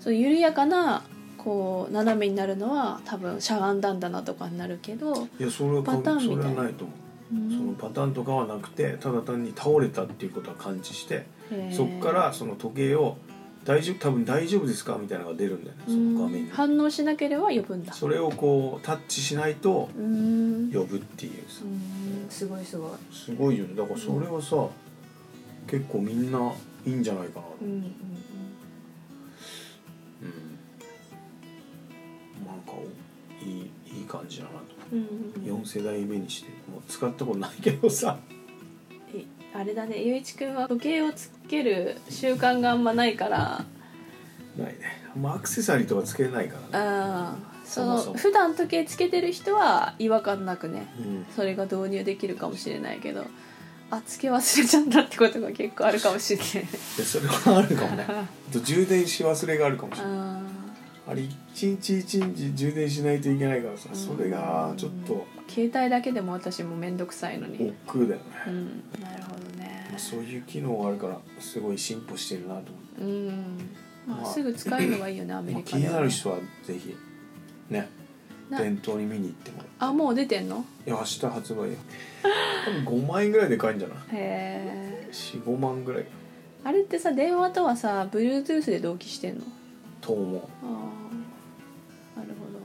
[0.00, 1.02] そう緩やかな
[1.38, 6.58] こう斜めになるのは多分しゃがんだんだなとかになるけど、いやそれはパターンそれみたいな。
[6.58, 6.92] はないと思
[7.32, 7.50] う、うん。
[7.50, 11.26] そのパターンとかはなくてただ単に倒れたっていうことは感知して
[11.72, 13.16] そっからその時計を
[13.64, 16.48] 大丈夫多分大丈夫ですかみたいなのが出るんだよねその画面に。
[16.50, 17.92] うん反応しなければ呼ぶんだ。
[17.92, 20.70] それをこうタッチしないとうん。
[20.72, 21.32] 呼ぶっていう
[22.28, 22.90] すごいすごい。
[23.12, 23.74] すごいよね。
[23.74, 24.68] だからそれはさ
[25.66, 26.52] 結構みんな
[26.86, 27.46] いいんじゃないかな。
[27.60, 27.82] うんうんうん。
[32.46, 32.72] なんか
[33.42, 34.56] いいいい感じだなと。
[34.92, 35.62] うんうんうん。
[35.62, 38.18] 4世代目にしてもう使ったことないけどさ。
[39.14, 39.24] え
[39.54, 40.02] あれだね。
[40.02, 43.64] ゆういちくんは時計をつける習慣があんまないから。
[44.56, 44.78] ないね。
[45.20, 46.68] まあアクセサリーとかつけないからね。
[46.72, 48.16] あーそのそもそも。
[48.18, 50.86] 普段時計つけてる人は違和感なくね。
[50.98, 51.26] うん。
[51.34, 53.24] それが導入できるかもしれないけど
[53.90, 56.48] あつけ忘れちゃったってことが結構あるかもしれない。
[56.96, 58.06] でそれはあるかもね。
[58.50, 60.16] 充電し忘れがあるかもしれない。
[60.16, 60.40] あ
[61.08, 63.96] あれ一日一日充電しないといけないからさうん。
[63.96, 67.72] それがちょっとー携帯だけでも私も面倒くさいのに。
[67.86, 68.82] 億劫だよね、うん。
[69.00, 69.86] なるほどね。
[69.90, 73.28] まあそういう機能があるからすごい進歩してるなと思って、うん。
[74.08, 75.86] まあ、まあすぐ使えるのがいいよねアメリカでは、ね。
[75.86, 76.96] になる人はぜひ
[77.70, 77.78] ね。
[77.78, 77.86] な
[78.50, 79.72] 店頭に見に行ってもらって。
[79.78, 80.64] あもう出てんの？
[80.86, 81.76] いや明日発売よ。
[82.84, 83.98] 多分5万円ぐらいで買えるんじゃない？
[83.98, 85.08] へえ。
[85.12, 86.04] 45万ぐらい。
[86.64, 89.42] あれってさ電話とはさ Bluetooth で同期してんの？
[90.00, 90.42] と思う、あ
[92.16, 92.58] あなるほど。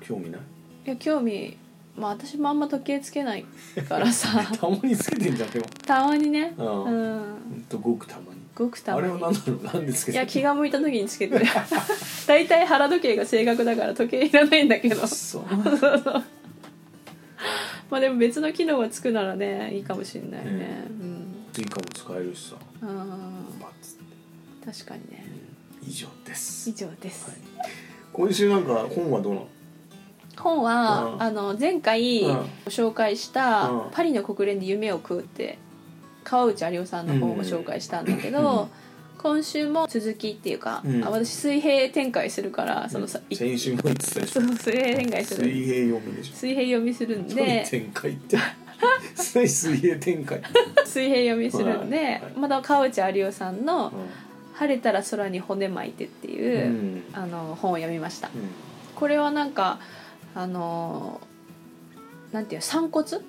[0.00, 0.40] うん、興味ない？
[0.86, 1.56] いや興味
[1.96, 3.44] まあ私もあんま時計つけない
[3.88, 4.28] からさ。
[4.60, 5.66] たまにつけてんじゃんでも。
[5.86, 6.54] たまにね。
[6.58, 6.68] ううんん。
[6.68, 6.86] ほ
[7.56, 9.72] んとごくたまにごくたまにあれは何なの？
[9.74, 11.44] なんでつけてんのいや気が向いた時につけてる。
[12.26, 15.06] 大体腹時計が正確だから時計いらないんだけど。
[15.06, 15.44] そう。
[17.90, 20.84] まあでも別の機能がつくならねいいかもしれないね。
[21.52, 22.56] 追加も使えるしさ。
[22.82, 23.98] うん、うん、バッツっ
[24.72, 24.82] て。
[24.82, 25.24] 確かにね。
[25.86, 26.68] 以上です。
[26.68, 27.38] 以上です、はい。
[28.12, 29.48] 今週なんか本はどうなの？
[30.36, 31.22] 本は、うん。
[31.22, 32.38] あの前回うん。
[32.66, 35.58] 紹介したうん「パリの国連で夢を食う」って
[36.26, 38.68] 川内有夫さんの本を紹介したんだけど、
[39.16, 41.04] 今週も続きっていうか、うん。
[41.04, 44.40] あ私水平展開するからそのさ、い先週も言ってたでしょ。
[44.40, 45.44] そう水平展開する。
[45.44, 46.34] 水平読みでしょ。
[46.34, 47.34] 水平読みするんで。
[47.34, 48.38] で展開って。
[49.14, 50.42] 水水平展開、
[50.84, 52.22] 水平読みするんで、はい。
[52.36, 53.92] まだ川内有夫さんのう
[54.54, 57.02] 「晴れたら空に骨巻いて」っていう、ん。
[57.12, 58.28] あの本を読みました。
[58.28, 58.30] う
[58.96, 59.78] これはなんか
[60.34, 61.20] あの
[62.32, 63.20] なんていう散骨ん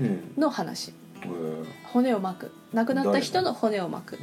[0.00, 0.32] うん。
[0.36, 0.90] の話。
[0.90, 0.99] うん
[1.92, 2.52] 骨を巻く。
[2.72, 4.18] 亡くなった人の骨を巻く。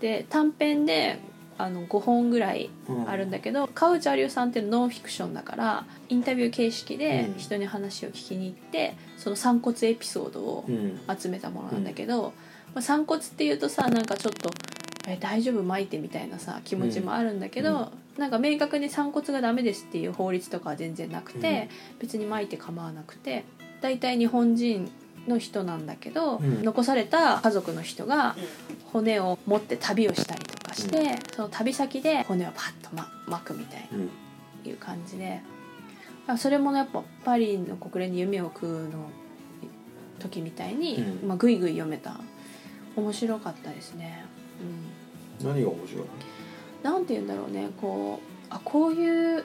[0.00, 1.18] で短編で
[1.56, 3.08] あの5本ぐらいうん。
[3.08, 7.38] あるんだけど、川内有夫さんってノンフィクションだからインタビュー形式でうん。
[7.38, 11.00] 人に話を聞きに行ってその散骨エピソードをうん。
[11.16, 12.32] 集めたものなんだけど、
[12.74, 14.50] まあ、散骨っていうとさなんかちょっと
[15.06, 15.62] 「え大丈夫？
[15.62, 21.68] 巻いて」みたいなさ気持ちもあるんだけど、なんか明確に散骨がダメですっていう法律とかは全然なくて、
[22.00, 23.44] 別に巻いて構わなくて
[23.80, 24.90] 大体日本人
[25.28, 26.62] の人なんだけど、うん。
[26.62, 28.36] 残された家族の人が
[28.92, 30.98] 骨を持って旅をしたりとかして、
[31.32, 33.98] うその旅先で骨をパッと、ま、巻くみたいうん。
[34.00, 34.04] な
[34.66, 35.40] いう感じで。
[36.26, 39.10] あそれもやっぱパリの国連に夢を食うの
[40.18, 41.28] 時みたいに、うん。
[41.28, 42.20] まあ、ぐいぐい読めた。
[42.96, 44.24] 面白かったですね。
[45.40, 45.46] うん。
[45.46, 46.04] 何が面白い
[46.82, 47.70] なんて言うんだろうね。
[47.80, 49.44] こうあこういう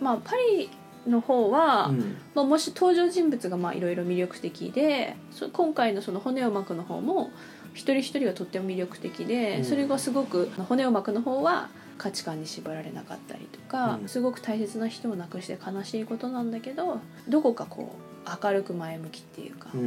[0.00, 0.68] まあパリ
[1.06, 2.16] の方は、うん。
[2.34, 7.30] まあ、もし登場人物がまあいろいろ魅力的でそ今回のその骨を巻くの方も
[7.74, 9.64] 一人一人がとっても魅力的で、うん。
[9.64, 14.08] それがすごく骨を巻くの方は価値観に縛られなかったりとか、うん。
[14.08, 19.80] すごく大切な人を亡くして悲しいことなんだけどどこかこう明るく前向きっていうか、うん。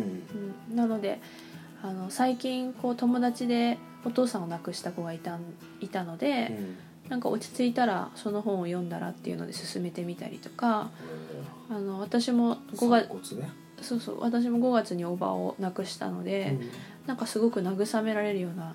[0.70, 0.76] うん。
[0.76, 1.20] なので
[1.82, 5.42] あの最近こう友達でお父さんを亡くした子がいたん
[5.82, 6.58] いたので、
[7.10, 10.90] なんか落ち着いたらその本を読んだらっていうので進めてみたりとか
[11.70, 13.50] あの私も5月ね。
[13.82, 16.58] そうそう私も5月におばを亡くしたので、
[17.06, 18.74] なんかすごく慰められるような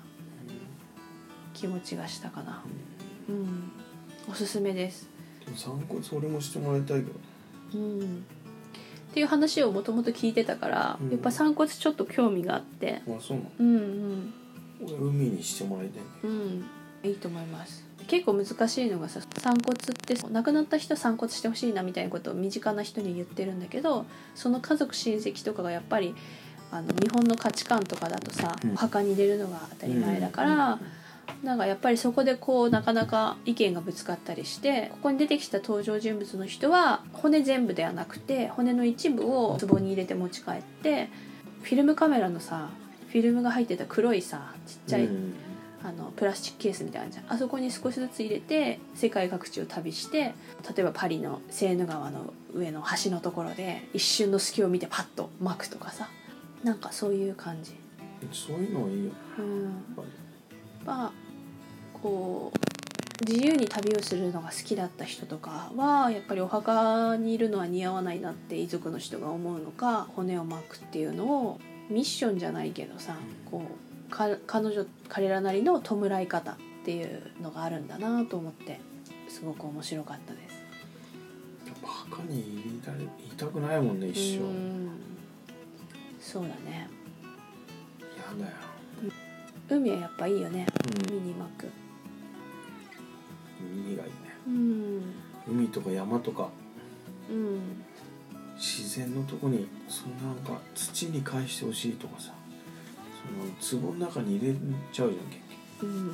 [1.53, 2.63] 気持ちがしたかな。
[3.27, 3.71] うん。
[4.29, 5.09] おすすめです。
[5.45, 7.19] でも散骨俺もしてもらいたいけど。
[7.73, 7.99] うん。
[7.99, 11.09] っていう話をもともと聞いてたから、うん。
[11.09, 13.01] やっぱ散骨ちょっと興味があって。
[13.07, 13.51] あそうなの。
[13.59, 14.33] うんうん。
[14.83, 16.35] 俺海にしてもらいたいんだよ
[17.03, 17.09] うん。
[17.09, 26.13] いいと思います結構難しいのがさ散骨って亡くなった人散骨してほしいなみたいなことを身近な人に言ってるんだけどその家族親戚とかがやっぱり
[26.71, 28.73] あの日本の価値観とかだとさ、うん。
[28.73, 30.79] お墓に入れるのが当たり前だから、
[31.43, 41.09] なんかやっぱりそこでこうなかなか意見がぶつかったりしてここに出てきた登場人物の人は骨全部ではなくて骨の一部を壺に入れて持ち帰って
[41.61, 42.69] フィルムカメラのさ
[43.09, 45.33] フィルムが入ってた黒いさちっちゃい、うん
[45.83, 47.25] あのプラスチックケースみたいなじゃん。
[47.33, 50.33] あそこに少しずつ入れて世界各地を旅して例
[50.79, 56.09] えばパリのセーヌ川の上の橋のところで一瞬の隙を見てパッと巻くとかさ。
[56.63, 57.71] なんかそういう感じ。
[58.31, 59.11] そういうのいいよ。
[59.39, 59.63] うん。
[59.63, 60.07] やっぱり。
[60.85, 61.11] まあ
[62.01, 73.15] こう自由に旅をするのが好きだった人とかはやっぱりお墓にいるのは似合わないなって遺族の人が思うのか骨を巻くっていうのをミッションじゃないけどさ
[73.45, 78.79] こうか彼女彼らなりの弔い方っていうのがあるんだなと思って
[79.27, 80.61] すごく面白かったです。
[81.65, 82.95] やっぱ墓にいたい
[83.37, 84.43] たくないもんね一生。
[84.43, 84.91] うん
[86.19, 86.87] そうだね。
[88.37, 88.57] 嫌だよ。
[89.69, 90.67] 海はやっぱいいよね
[91.09, 91.17] うん。
[91.17, 91.71] 海に巻く
[93.59, 94.15] 海がいいね。
[94.47, 95.03] うん。
[95.47, 96.49] 海とか山とか。
[97.29, 97.83] うん。
[98.55, 102.31] 自然のとこにそのなんか土に返してほしいとかさ
[103.63, 104.53] その壺の中に入れ
[104.91, 105.39] ちゃうじゃん結
[105.81, 105.87] 局。
[105.87, 106.07] うん。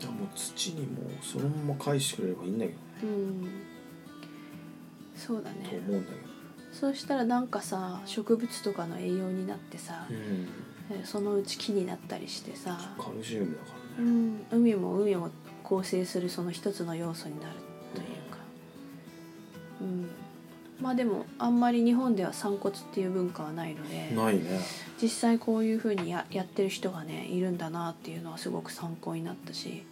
[0.00, 2.84] だもう土にもうそのまま返してくれればいいんだけどね。
[3.02, 3.48] うん。
[5.16, 6.18] そうだとね思うんだけ
[6.72, 10.48] そうしたらなんかさ植物とかの栄養になってさど、うん。
[10.90, 15.30] えそのうち木になったりしてさ、カルシウムだかうらね、ん、海も海を
[15.62, 17.54] 構成するその一つの要素になる
[20.80, 24.60] まあでもあんまり日本では散骨っていう文化はないのでないね。
[25.02, 29.84] 実際こういうふうにややってる人がねいるんだなっていうのはすごく参考になったし、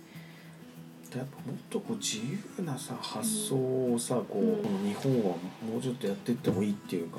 [1.15, 2.19] やっぱもっとこう自
[2.59, 4.57] 由なさ発想をさ、こううん。
[4.63, 5.37] この日本は
[5.69, 7.19] もうちょっとやっていってもいいっていうか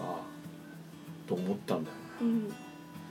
[1.28, 2.02] と思ったんだよね。
[2.22, 2.54] うん。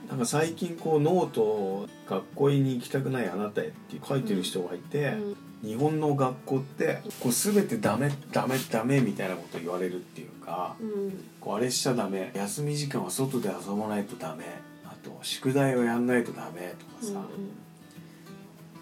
[0.09, 11.23] なんか最近こうノートを学校に行きたくないあなたへって書いてる人がいて、うん日本の学校ってこう全てダメダメダメみたいなこと言われるっていうかうん。
[11.39, 14.45] こうあれしちゃダメ休み時間は外で遊ばないとダメ
[14.85, 17.21] あと宿題をやんないとダメとかさ、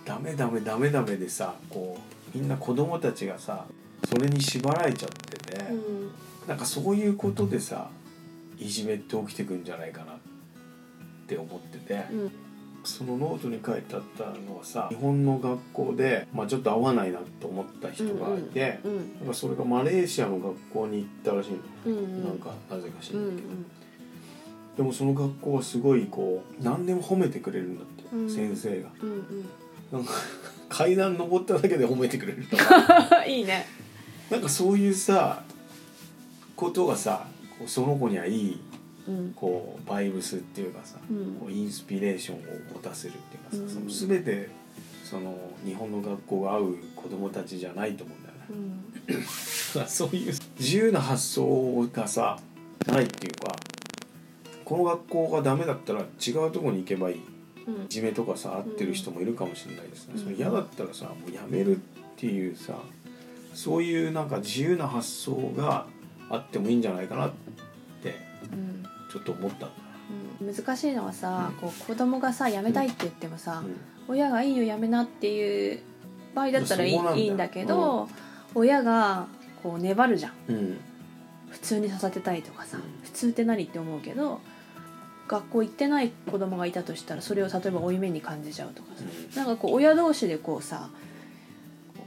[0.05, 1.97] ダメダメダメダメでさこ
[2.33, 3.65] うみんな子供たちがさ
[4.09, 6.11] それに縛られちゃってて、うん。
[6.47, 7.89] なんかそういうことでさ
[8.59, 10.17] いじめって起きてくんじゃないかなっ
[11.27, 12.31] て思ってて、うん
[12.85, 19.15] そのノートに書いてあったのはさ日本の学校で、まあ、ちょっと合わないなと思った人がいて、うん。
[19.19, 22.23] なんかそれがマレーシアの学校に行ったらしいの、うんうん。
[22.25, 23.47] なんかなぜか知うんんないけど、
[24.77, 28.29] でもその学校はすごいこう何でも褒めてくれるんだって、うん。
[28.29, 28.89] 先生が。
[29.01, 29.45] うんうん。
[29.91, 30.11] なんか
[30.69, 33.23] 階段登っただけで褒めてくれるとか。
[33.25, 33.65] う んいいね。
[34.29, 35.43] なんかそういうさ
[36.55, 37.27] ことがさ
[37.67, 38.59] その子にはいいうん
[39.35, 41.35] こうバイブスっていうかさ、うん。
[41.35, 42.39] こうインスピレーションを
[42.73, 43.89] 持たせるっていうかさ、うん。
[43.89, 44.49] その全て
[45.03, 49.25] その日本の学校が合う子供たちじゃないと思うんだよね。
[49.77, 49.85] うん。
[49.87, 52.39] そういう自由な発想がさ
[52.87, 53.55] ないっていうか
[54.63, 57.21] この学校がダメだったら違うとこに行けばいい。
[57.67, 57.85] うん。
[57.85, 60.23] いじめとかさ合ってる人もいるかもしれないですね、うん。
[60.23, 61.79] それ嫌だったらさもうやめるっ
[62.17, 62.79] ていうさ
[63.53, 65.85] そういうなんか自由な発想が
[66.29, 67.31] あってもいいんじゃないかなっ
[68.01, 68.15] て
[68.51, 68.83] うん
[69.15, 69.57] ちょっと思った。
[69.57, 69.71] んだよ
[70.41, 70.55] うん。
[70.55, 73.69] 難しいのはさ、こう子供がさやめたいって言ってもさ、ね、
[74.07, 75.79] 親がいいよやめなっていう
[76.33, 77.49] 場合だったらいいんだ。
[77.49, 78.07] けど、
[78.53, 79.27] 親が
[79.63, 80.33] こう粘るじゃん。
[80.49, 80.55] うん。
[80.55, 80.77] うん
[81.47, 82.83] 普通にさせてたいとかさ、うん。
[83.03, 84.41] 普通って何って思うけど
[85.29, 88.89] 学校行ってない子供がいたとしたらそれを例えば負い目に感じちゃうとか
[89.31, 90.89] さ、なんかこう親同士でこうさ
[91.97, 92.03] こ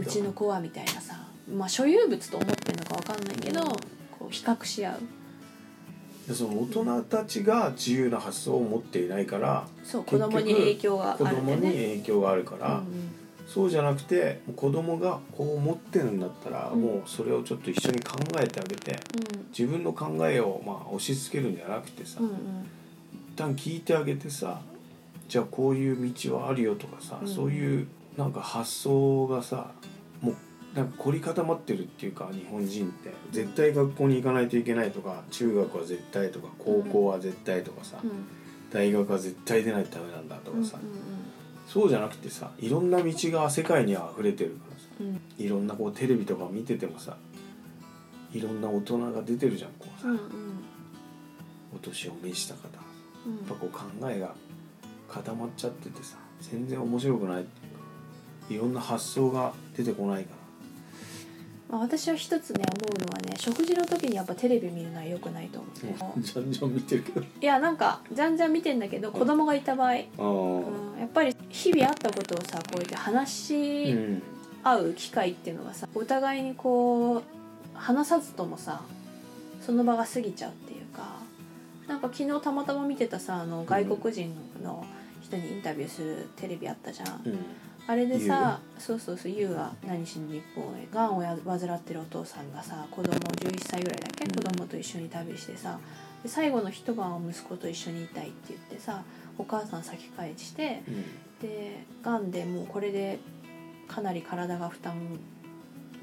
[0.00, 1.24] ううちの子はみたいなさ
[1.56, 3.68] まあ所有物と思ってるのかわかんないけど、うん。
[3.68, 4.98] こう比較し合う。
[4.98, 5.04] で
[6.32, 11.72] その大人たちが自由な発想を持っていないからそう子供に影響が子供にあるんでね。
[11.72, 13.10] 影響があるから、うん
[13.52, 16.82] そうじゃなくて子供がこう思ってるんだったら、うん。
[16.82, 18.96] もうそれをちょっと一緒に考えてあげて
[19.50, 22.34] 自分の考えをまあ押し付けるんじゃなくてさ、うんうん。
[23.34, 24.60] 一旦聞いてあげてさ
[25.28, 27.28] じゃあこういう道はあるよとかさ、うん。
[27.28, 29.72] そういうなんか発想がさ
[30.74, 33.10] なんか凝り固まってるっていうか日本人って。
[33.32, 38.10] 絶対学校に行かないといけないとか中学は絶対とか高校は絶対とかさ、うん。
[38.70, 40.78] 大学は絶対出ないとダメなんだとうんかさ、
[41.66, 44.86] そうじゃなくてさいろんな道が世界には溢れてるからさ。
[45.00, 45.06] うん。
[45.06, 47.16] うんいろんなこうテレビとか見ててもさ
[48.32, 50.20] いろんな大人が出てるじゃんこうさ、うんうん。
[51.74, 52.60] お年を召した方。
[52.68, 52.82] やっ
[53.26, 53.46] うん。
[53.46, 54.34] ぱこう考えが
[55.08, 60.30] 固まっちゃっててさ全然面白くないっていうかいろんな発想が出てこないか
[61.70, 65.68] まあ、私は一つね思うのはね食事の時にやっぱテレビ見るのは良くないと思
[66.00, 67.20] ら、う、じゃんじゃん見てるけど。
[67.20, 69.98] いやなんかじゃんじゃん見てんだけど子供がいた場合、うん、
[70.98, 74.22] やっぱり日々あったことをさこうやって話しうん
[74.62, 77.22] 合う機会っていうのがさお互いにこう
[77.74, 78.82] 話さずともさ
[79.60, 81.16] その場が過ぎちゃうっていうか
[81.88, 84.84] なんか昨日たまたま見てたさあの外国人の
[85.22, 87.38] 人にインタビューするテレビあったじゃん、うん
[87.86, 94.30] あれでさそうそうそう優が何しに日本へがんをや患ってるお父さんがさ子供11歳ぐらいだっけ、うん。
[94.32, 95.78] 子供と一緒に旅してさ
[96.22, 99.02] で最後の一晩を息子と一緒にいたいって言ってさ
[99.38, 101.04] お母さん先帰してうん。
[101.40, 103.18] でがんでもうこれで
[103.88, 105.18] かなり体が負担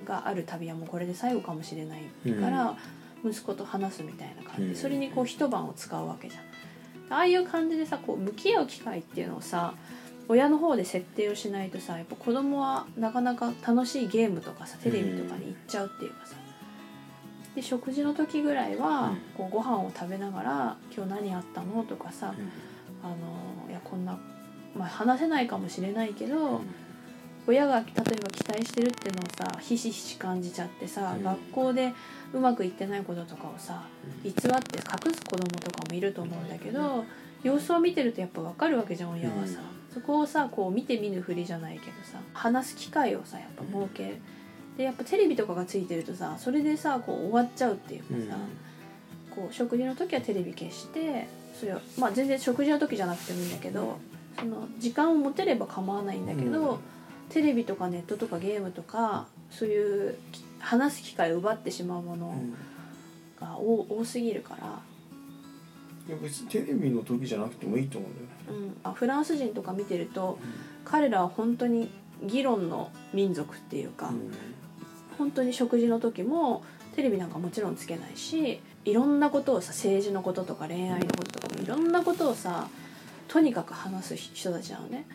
[0.06, 2.02] がある旅はもうこれで最後かもしれない
[2.34, 2.78] から、
[3.26, 4.76] 息子と話すみたいな感じ。
[4.76, 6.44] それにこう一晩を使うわけじゃん。
[7.10, 9.74] ああいう感じでさこう向き合う機会っていうのをさ
[10.30, 16.36] 親の方で設定をしないとさやっぱ子供はなかなか楽しいゲームとかさテレビとかに行っちゃうっていうかさ。
[17.56, 19.18] で食事の時ぐらいはうん。
[19.36, 22.34] こうご飯を食べながら「今日何あったの?」とかさ
[23.02, 23.16] あの
[23.70, 24.18] いやこんな、
[24.76, 26.62] まあ、話せないかもしれないけど、
[27.48, 31.24] 親が例えば期待してるっていうのをさひしひし感じちゃってさ、うん。
[31.24, 31.94] 学校で
[32.34, 33.84] うまくいってないこととかをさ
[34.24, 37.06] 偽って隠す子供とかもいると思うんだけど、
[37.44, 39.62] 様子を見てるとやっぱ分かるわけじゃん親はさ、
[39.98, 44.18] そこをさこう見て見ぬふりじゃないけどさ話す機会をさやっぱ設ける。
[44.78, 48.38] でやっぱテレビとかがついてるとさそれでさこう終わっちゃうっていうかさ、
[49.36, 51.28] こう食事の時はテレビ消して
[51.60, 53.98] それをまあ全然食事の時じゃなくてもいいんだけど
[54.40, 56.80] その時間を持てれば構わないんだけど、うん
[57.30, 62.34] テレビとかネットとかゲームとかそういうき話す機会を奪ってしまうもの
[63.38, 64.80] が多多すぎるから、
[66.08, 68.28] いや別にテレビの時じゃなくてもいいと思うんだよ。
[68.28, 70.40] ねうん、あフランス人とか見てると
[70.86, 71.90] 彼らは本当に
[72.24, 74.12] 議論の民族っていうか、
[75.18, 76.64] 本当に食事の時も
[76.96, 82.70] テレビなんかもちろんつけないしいろんなことをさ政治のこととか恋愛のこととかもいろんなことをさ
[83.28, 85.06] とにかく話す人たちなのね。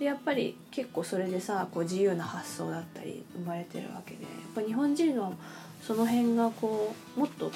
[0.00, 5.32] でやっぱり結構それでさこう自由な発想だったり生まれてるわけでやっぱ日本人は
[5.80, 7.50] その辺がこうもっと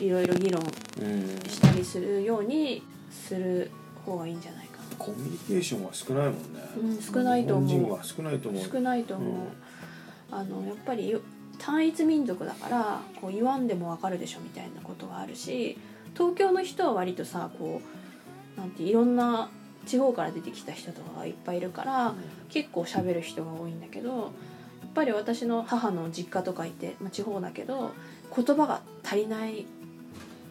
[0.00, 0.62] いろいろ議論
[1.00, 3.70] うんしたりするようにする
[4.04, 4.96] 方がいいんじゃないかな。
[4.98, 6.40] コミュニケーションは少ないもんね、
[6.76, 7.98] うん少ないと思う。
[8.04, 8.62] 少ないと思う。
[8.62, 10.38] 少ないと思う、うん。
[10.38, 11.20] あのやっぱりよ
[11.58, 15.76] 単一民族だからこう言わんでもわかるでしょみたいなことがあるし
[16.14, 17.82] 東京の人は割とさこ
[18.56, 19.50] うなんていろんな
[19.86, 22.14] 地方から出てきた人とかがいっぱいいるから
[22.48, 24.30] 結構喋る人が多いんだけどやっ
[25.00, 27.92] ぱり私の母の実家とかいて、まあ、地方だけど
[28.36, 29.64] 言葉が足りない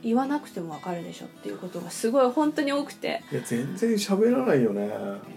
[0.01, 3.21] 言わなくてもわかるでしょっていうことがすごい本当に多くて。
[3.31, 4.89] いや全然喋らないよね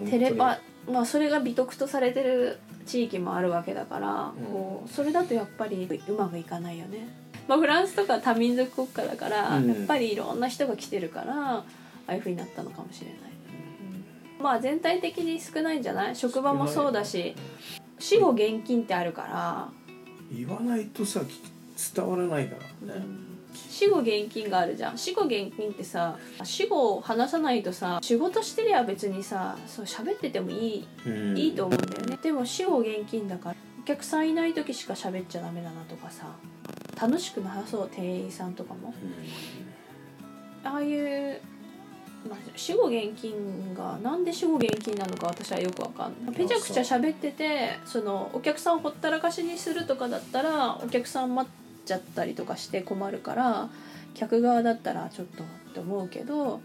[0.09, 4.45] テレパまあそれが美徳とされてる地域もあるわけだから、うん。
[4.47, 7.07] こうそれだとやっぱりうまくいかないよね。
[7.49, 9.69] まあ、フランスとか多民族国家だから、うん。
[9.69, 11.65] やっぱりいろんな人が来てるからあ
[12.07, 13.17] あいう風になったのかもしれない。
[14.39, 14.45] うん。
[14.45, 16.17] まあ全体的に少ないんじゃない？
[16.17, 17.35] 職場もそうだし
[18.03, 19.69] 死後現金ってあるから、
[20.37, 21.41] 言わないとさき
[21.95, 22.57] 伝わらないか
[22.89, 23.07] らね、
[23.55, 24.99] 死後現金があるじゃん。
[24.99, 31.39] 死後現金ってさ死後を話さないとさ仕事してりゃ別にさそう喋っててもいいうん。
[31.39, 32.19] いいと思うんだよね。
[32.21, 36.27] でも死後現金だからお客さんいない時しか喋っちゃダメだなとかさ
[37.01, 38.93] 楽しくなさそう店員さんとかも。
[40.65, 41.41] ああいう、
[42.29, 53.71] まあ、死後現金がなんで死後現金なのか私はよくわかんないぺちゃくちゃ喋っててそのお客さんをほったらかしにするとかだったらお客さん待っちゃったりとかして困るから
[54.15, 56.61] 客側だったらちょっとって思うけど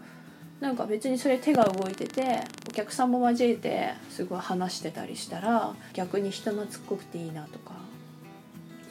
[0.60, 7.78] なんか別にそれ手が動いててお客さんも交えてすごい話してたりしたら逆に人懐っこくていいなとか。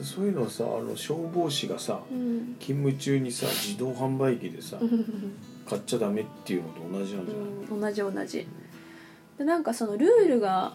[0.01, 4.77] そういうのはさあの消防士がさうん勤務中にさ自動販売機でさ
[5.69, 8.47] 買っちゃダメっていうのと同じなんじゃない、うん、同じ同じ。
[9.37, 10.73] でなんかそのルールが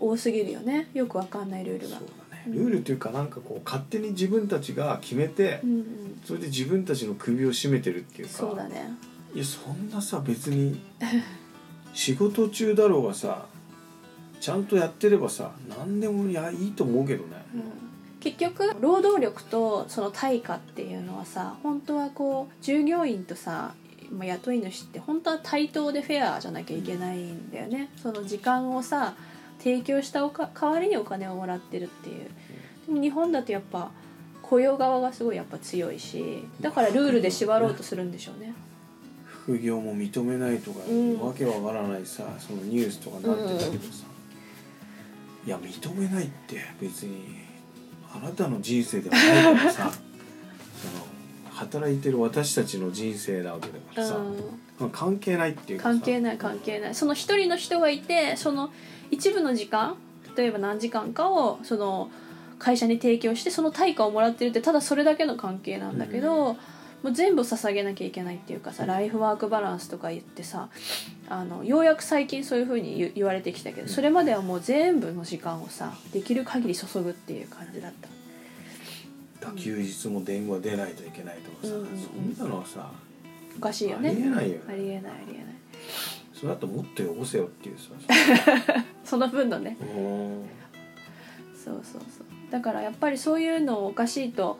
[0.00, 0.88] 多すぎるよね。
[0.94, 1.98] よくわかんないルールが。
[1.98, 2.44] そうだね。
[2.48, 8.34] ルールっていうかなんかこう勝手に自分たちが決めて、うんうんそれで自分たちの首を絞めてるっていうか。
[8.34, 8.90] そうだね。
[9.32, 10.80] いやそんなさ別に
[11.94, 13.46] 仕事中だろうがさ
[14.40, 17.62] ちゃんとやってればさ何でもいやいいと思うけどね、うん。
[18.18, 23.74] 結局労働力とその対価っていうのはさ本当はこう従業員とさ
[24.10, 27.88] まあ雇い主って本当は対等でフェアじゃなきゃいけないんだよね。
[27.96, 29.14] その時間をさ
[29.58, 32.30] 提供したおか代わりにお金をもらってるっていう。
[32.86, 33.90] でも日本だとやっぱ
[34.42, 38.54] 雇用側がすごいやっぱ強いしだからルールで縛ろうとするんでしょうね。
[39.26, 41.20] 副業も認めないとか、うん。
[41.20, 44.04] わけわからないさそのニュースとかなってたけどさ、
[45.46, 47.46] いや認めないって別に
[48.14, 49.92] あなたの人生ではないからさ
[51.56, 54.20] 働いてる私たちの人生なわけだからさ、
[54.92, 56.94] 関係ないっていう関係ない関係ない。
[56.94, 58.70] その一人の人がいてその
[59.10, 59.96] 一部の時間
[60.36, 62.10] 例えば何時間かをその
[62.58, 66.56] 会社に提供してその対価をもらってるってただそれだけの関係なんだけど、
[67.02, 70.68] もう全部捧げなきゃいけないっていうかさライフワークバランスとか言ってさ
[71.28, 78.08] あのようやく最近そういうふうに言言われてきたけどそれまではもう全部の時間をさできる限り注ぐっていう感じだった。
[79.56, 82.34] 休日も電話出ないといけないとかさ、うんうんうん。
[82.34, 82.90] そんなのはさ
[83.56, 84.10] おかしいよね。
[84.10, 85.54] ありえないよありえないありえない。
[86.32, 88.84] それだともっとよこせよっていうさ。
[89.04, 89.76] その分のね。
[89.80, 90.44] うん
[91.54, 92.50] そうそうそう。
[92.50, 94.58] だからやっぱりそういうのをおかしいと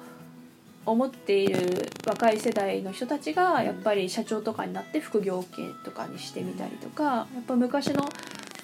[0.87, 8.09] 思っている若い世代の人たちがやっぱり社長とかになって副業系とかにしてみたりとかやっぱ昔の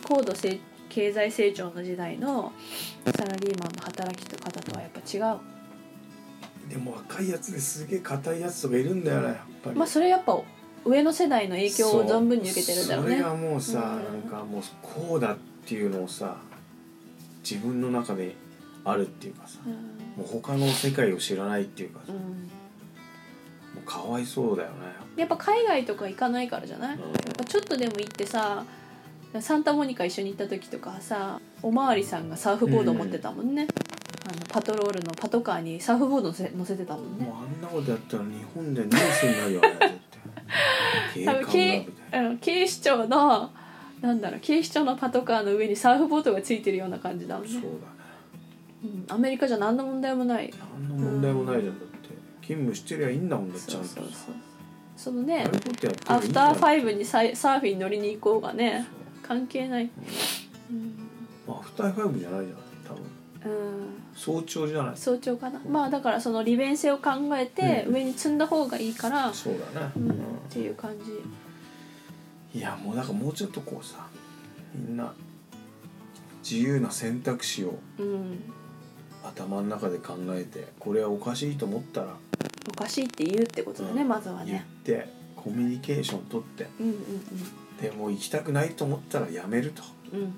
[0.05, 2.53] 高度成経済成長の時代の
[3.17, 5.39] サラリーマンの働き方とはやっぱ違う
[6.69, 10.41] でも若いやつですげえ硬いやつとかいるんだよねやっぱり、まあそれやっぱ
[10.85, 13.17] 上の世代の影響を存分に受けてるんだろうね。
[13.19, 14.21] それがもうさ、うん。
[14.21, 16.39] なんかもうこうだっていうのをさ
[17.49, 18.35] 自分の中で
[18.85, 19.73] あるっていうかさ、うん。
[19.73, 22.19] もう他の世界を知らないっていうかさ、うん。
[22.19, 22.23] も
[23.77, 24.77] うかわいそうだよね
[25.17, 27.01] やっぱ海外とか行かないからじゃない、うん。
[27.01, 28.65] やっぱちょっとでも行ってさ
[29.41, 33.67] サンタモニカ一緒に行った時とかさおまわりさんがサーフボード持ってたもんね、
[34.25, 37.27] あのパトロールのパトカーにサーフボード乗せ乗せてたもんね。
[37.27, 39.69] もうあんなことやったら日本でニュースになるよね
[41.15, 41.27] 絶
[42.11, 43.51] 対警視庁の
[44.01, 47.53] なんだろう警視庁のパトカーの上にサーフボードがついてるような感じだもんね。
[47.53, 47.75] そうだね。
[48.85, 50.53] うん、アメリカじゃ何の問題もない。
[50.89, 51.79] 何の問題もないじゃん。
[51.79, 52.09] だって
[52.43, 53.89] 勤務してりゃいいんだもんだちゃんと。
[53.89, 54.35] そうそうさそう
[54.97, 55.45] そのね
[56.07, 58.87] アフターファイブにサイサーフィン乗りに行こうがね
[59.23, 59.91] 関係ない、
[60.71, 61.09] うん。
[61.47, 62.59] まあアフターファイブじゃないじゃん、
[64.15, 64.97] 早朝じゃない？
[64.97, 65.61] 早朝かな。
[65.69, 67.95] まあだからその利便性を考えてうん。
[67.95, 70.11] 上に積んだ方がいいから、そうだね、うん。
[70.11, 70.15] っ
[70.51, 70.93] ていう感
[72.53, 72.59] じ。
[72.59, 74.07] いやもうだからもうちょっとこうさ
[74.75, 75.13] みんな
[76.43, 78.43] 自由な選択肢をうん。
[79.25, 82.09] 頭の中で考えてこれはおかしいと思ったら
[82.69, 84.09] おかしいって言うってことだね、うん。
[84.09, 86.97] まずは言っねてコミュニケーション取ってうんうん
[87.81, 89.83] でもう行きたくないと思ったらやめると。
[90.13, 90.35] うんうん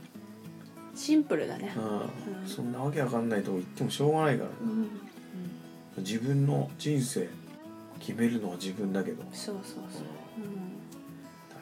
[0.95, 1.73] シンプルだね。
[1.77, 1.85] うん。
[1.85, 2.47] うん。
[2.47, 4.51] そんなわけわかんないとこ行ってもしょうがないから。
[4.61, 4.89] うん、うん、
[5.99, 7.29] 自分の人生
[7.99, 9.23] 決めるのは自分だけど。
[9.33, 10.03] そうそうそう。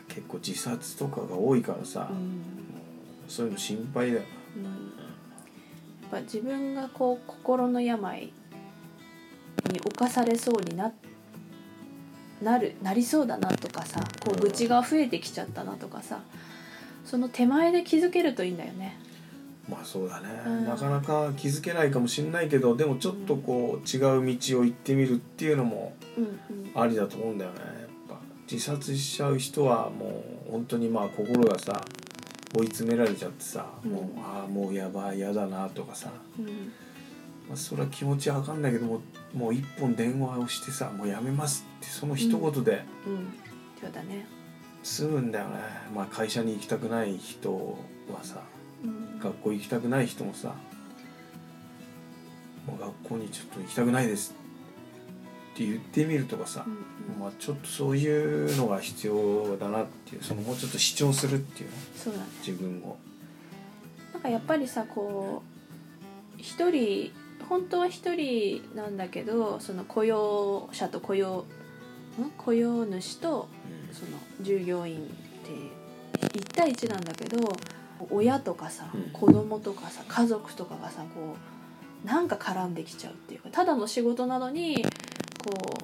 [0.09, 2.11] 結構自殺とかが多いからさ、
[3.29, 4.25] そういうの心配だよ
[4.55, 8.31] うん、やっぱ自分がこう心の病
[9.71, 10.93] に侵されそうにな
[12.43, 16.21] なるなりそうだなとかさこう愚痴が増えてきちゃったなとかさ
[17.07, 18.99] その手前で気づけるといいんだよね。
[19.69, 20.65] まあそうだね、うん。
[20.65, 25.95] なかなか気づけないかもしれないけどでもちょっとこう違う道を行ってみるっていうのも
[26.75, 27.59] ありだと思うんだよね。
[27.59, 27.69] やっ
[28.09, 28.17] ぱ
[28.51, 31.81] 自殺しちゃう人はもう本当にまあ心がさ
[32.55, 33.91] 追い詰められちゃってさ、うん。
[33.93, 36.47] もうああもうやばいやだなとかさ、うん。
[37.49, 39.01] まあ、それは気持ちは分かんないけども
[39.35, 43.33] もう一本電話をしてさもうやめますってその一言でうん。
[43.81, 44.27] そうだね。
[44.83, 45.61] 済むんだよね、
[45.95, 47.53] まあ会社に行きたくない人
[48.13, 48.52] はさうん
[49.23, 50.55] 学校行きたくない人もさ
[52.67, 54.35] もう学校にちょっと行きたくないです
[55.55, 57.21] って言ってみるとかさう、んうん。
[57.21, 62.27] まあちょっとそういうのが必要だなっていうそのもうちょっと主張するっていうのそうだね。
[62.47, 62.97] 自分を。
[64.13, 65.43] なんかやっぱりさこ
[66.39, 67.13] う一人
[67.49, 71.45] 本当は一人なんだけどその雇用者と雇用
[72.21, 72.31] ん？
[72.39, 73.49] 雇用主と
[73.93, 75.01] その従業員っ
[76.23, 77.53] て1対1なんだけど
[78.11, 79.03] 親とかさうん。
[79.13, 81.37] 子供とかさ家族とかがさこ
[82.05, 84.83] うなんか絡んできちゃうっていうかただの仕事なのに
[85.45, 85.79] こ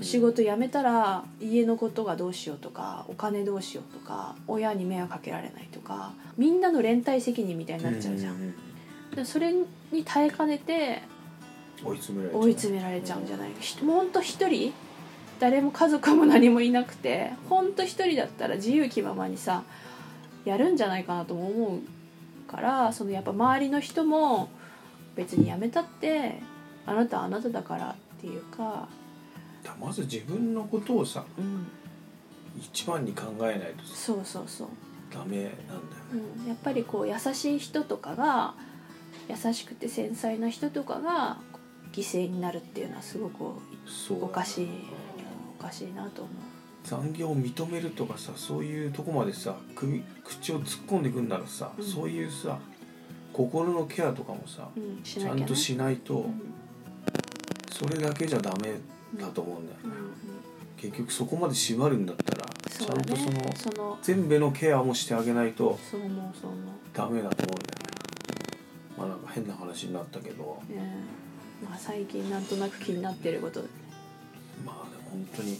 [0.00, 8.34] う仕事辞めたら家のことがどうしようとかお金どうしようとか親に迷惑かけられないとかみんなの連帯責任みたいになっちゃうじゃん。
[8.36, 8.54] ん
[9.14, 11.02] でそれに耐えかねて
[11.84, 12.42] 追い詰められちゃう。
[12.42, 14.72] 追い詰められちゃうんじゃないひもうほんと一人
[15.40, 19.64] 誰も家族も何もいなくてほんと一人だったら自由気ままにさ
[20.44, 24.48] やるんじゃないかなとも思うからそのやっぱ周りの人も
[25.14, 26.40] 別にやめたって
[26.86, 28.88] あなたはあなただからっていうか、
[29.62, 31.66] だまず自分のことをさうん、
[32.58, 34.68] 一番に考えないとさそうそうそう、
[35.12, 35.58] ダメなんだよね。
[36.40, 38.54] うん、やっぱりこう優しい人とかが
[39.28, 41.36] 優しくて繊細な人とかが
[41.92, 43.44] 犠牲になるっていうのはすごく
[44.20, 44.68] おかしい
[45.58, 46.57] おかしいなと思う。
[46.84, 51.84] 残業を認めるとかさそういうとこまでさ首口を突っ込んでくんならさ、うん。
[51.84, 52.58] そういうさ
[53.32, 56.40] 心のケアとかもさうん、しちゃんとしないと、うん。
[57.70, 58.74] それだけじゃダメ
[59.18, 60.12] だと思うんだよね、うんうん。
[60.76, 63.98] 結局そこまで縛るんだったらちゃんとそのその。
[64.02, 66.50] 全部のケアもしてあげないとそう思うそう
[66.94, 67.88] ダメだと思うんだよね。
[68.96, 70.62] まあなんか変な話になったけど。
[70.70, 70.78] えー
[71.68, 73.62] まあ、最近なんとなく気になってること。
[73.62, 73.68] で
[74.64, 75.58] まあでも本当に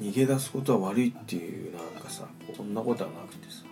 [0.00, 2.26] 逃げ出すことは悪いっていうなんかさ
[2.56, 3.62] そんなことはなくてさ、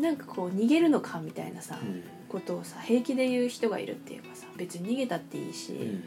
[0.00, 2.02] なんかこう逃げるのかみたいなさ、うん。
[2.28, 6.04] ことをさ平気で言う人がいるっていうかさ別に逃げたっていいし、うん。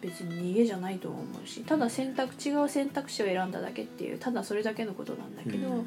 [0.00, 5.86] 別に逃げじゃないと思うしただ選択違う選択肢を選んだだけっていうただそれだけのことなんだけど、うん。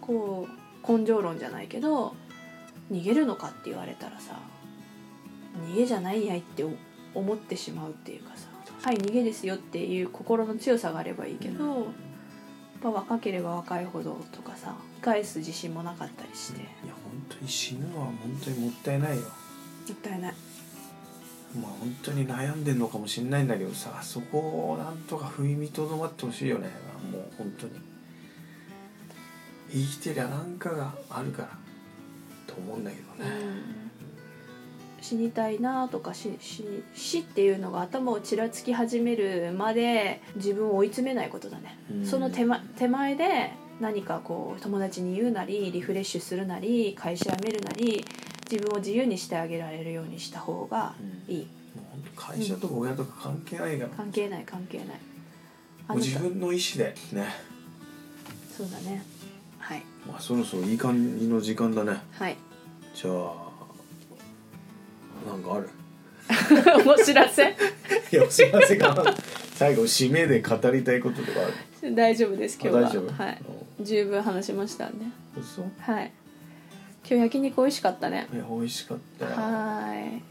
[0.00, 2.14] こう根性論じゃないけど
[2.90, 4.38] 逃げるのかって言われたらさ
[5.70, 6.64] 逃げじゃないやいって
[7.14, 8.47] 思ってしまうっていうかさ
[8.82, 11.82] はい逃げですよっていう心の強さがあればいいけど、うん。
[11.82, 11.84] やっ
[12.82, 16.68] ぱ若ければ若いほどとかさ返す自信もなかったりして、いや
[17.04, 18.14] 本当に死ぬのは本
[18.44, 19.22] 当にもったいないよ。
[19.22, 19.28] も
[19.92, 20.34] ったいない。
[21.60, 24.38] まあ本当に悩んでんのかもしれないんだけどさそこ
[24.72, 26.68] をなんとか踏みとどまってほしいよね。
[27.10, 27.72] もう本当に。
[29.70, 31.48] 生きてりゃなんかがあるから
[32.46, 33.30] と思うんだけどね、
[35.00, 42.06] 死にたいなとか死死死っていうのが頭をちらつき始めるまで自分を追い詰めないことだね、うん。
[42.06, 48.04] その手,、ま、手前で何かこう友達に言うなりリフレッシュするなり会社辞めるなり
[48.50, 50.94] 自分を自由にしてあげられるようにした方が
[51.28, 51.34] うん。
[51.34, 51.46] いい。
[51.76, 54.86] もう本当会社とか親とか関係ないから、関係ない関係ない。
[55.96, 57.28] 自分の意思でね。
[58.56, 59.02] そうだね。
[59.58, 59.82] はい。
[60.06, 62.00] まあそろそろいい感じの時間だね。
[62.12, 62.36] はい。
[62.94, 63.47] じゃあ
[65.28, 65.68] なんかある。
[66.86, 67.42] お知らせ？
[68.12, 69.04] いやすいませんが
[69.54, 71.94] 最後締めで語りたいこととかある。
[71.94, 72.80] 大丈夫です今日は。
[72.80, 73.12] あ大丈夫？
[73.22, 73.38] はい。
[73.80, 74.92] 十分話しましたね
[75.80, 76.10] はい。
[77.08, 78.26] 今日焼肉美味しかったね。
[78.32, 79.24] いや美味しかった。
[79.24, 80.22] よはい。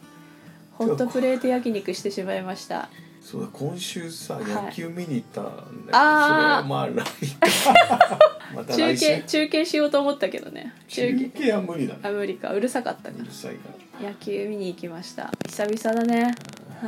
[0.73, 2.89] ホットプレート焼肉してしまいました
[3.27, 4.43] そうだ今週さはい。
[4.45, 6.93] 野球見に行ったんだけど、それあーはまあ来
[8.55, 10.73] また中継中継しようと思ったけどね。
[10.87, 11.51] 中継。
[11.51, 11.99] は無理だね。
[12.03, 12.53] あ無理か。
[12.53, 13.17] うるさかったか。
[13.19, 13.67] うるさいか
[14.01, 14.09] ら。
[14.11, 15.29] 野球見に行きました。
[15.45, 16.33] 久々だね。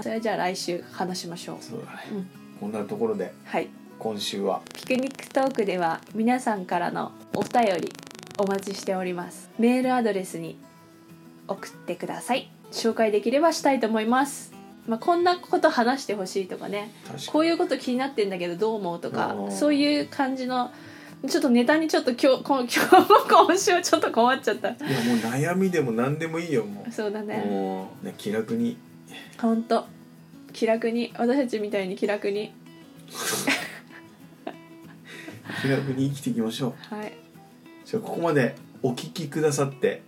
[0.02, 1.58] それじゃあ来週話しましょう。
[1.60, 2.30] そうだね、うん。
[2.58, 3.68] こんなところではい。
[4.00, 4.62] 今週は。
[4.74, 7.92] ピクニックトークでは皆さんからのお便り
[8.38, 9.50] お待ちしております。
[9.60, 10.58] メールアドレスに
[11.50, 12.50] 送ってください。
[12.72, 14.59] 紹介できればしたいと思います
[14.90, 16.92] まあ、こんなこと話してほしいとかね。
[17.32, 20.72] こういうこと気になってんだけどどう思うとかそういう感じの
[21.28, 22.80] ちょっとネタにちょっと今日今日
[23.30, 24.72] 今週はちょっと困っちゃった。
[24.72, 26.92] にいやもう悩みでも何でもいいよもう。
[26.92, 27.46] そうだね。
[27.48, 28.78] もうね気楽に。
[29.40, 29.86] ほんと
[30.54, 31.14] 気楽に。
[31.16, 32.52] 私たちみたいに気楽に。
[35.62, 36.96] 気楽に生きていきましょう。
[36.96, 37.14] はい。
[37.86, 40.02] じゃあここまでお聞きくださって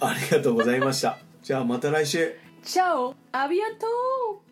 [0.00, 1.18] ありがとうございました。
[1.42, 3.14] じゃあまた来週 ¡Chao!
[3.32, 4.43] ¡Aviento!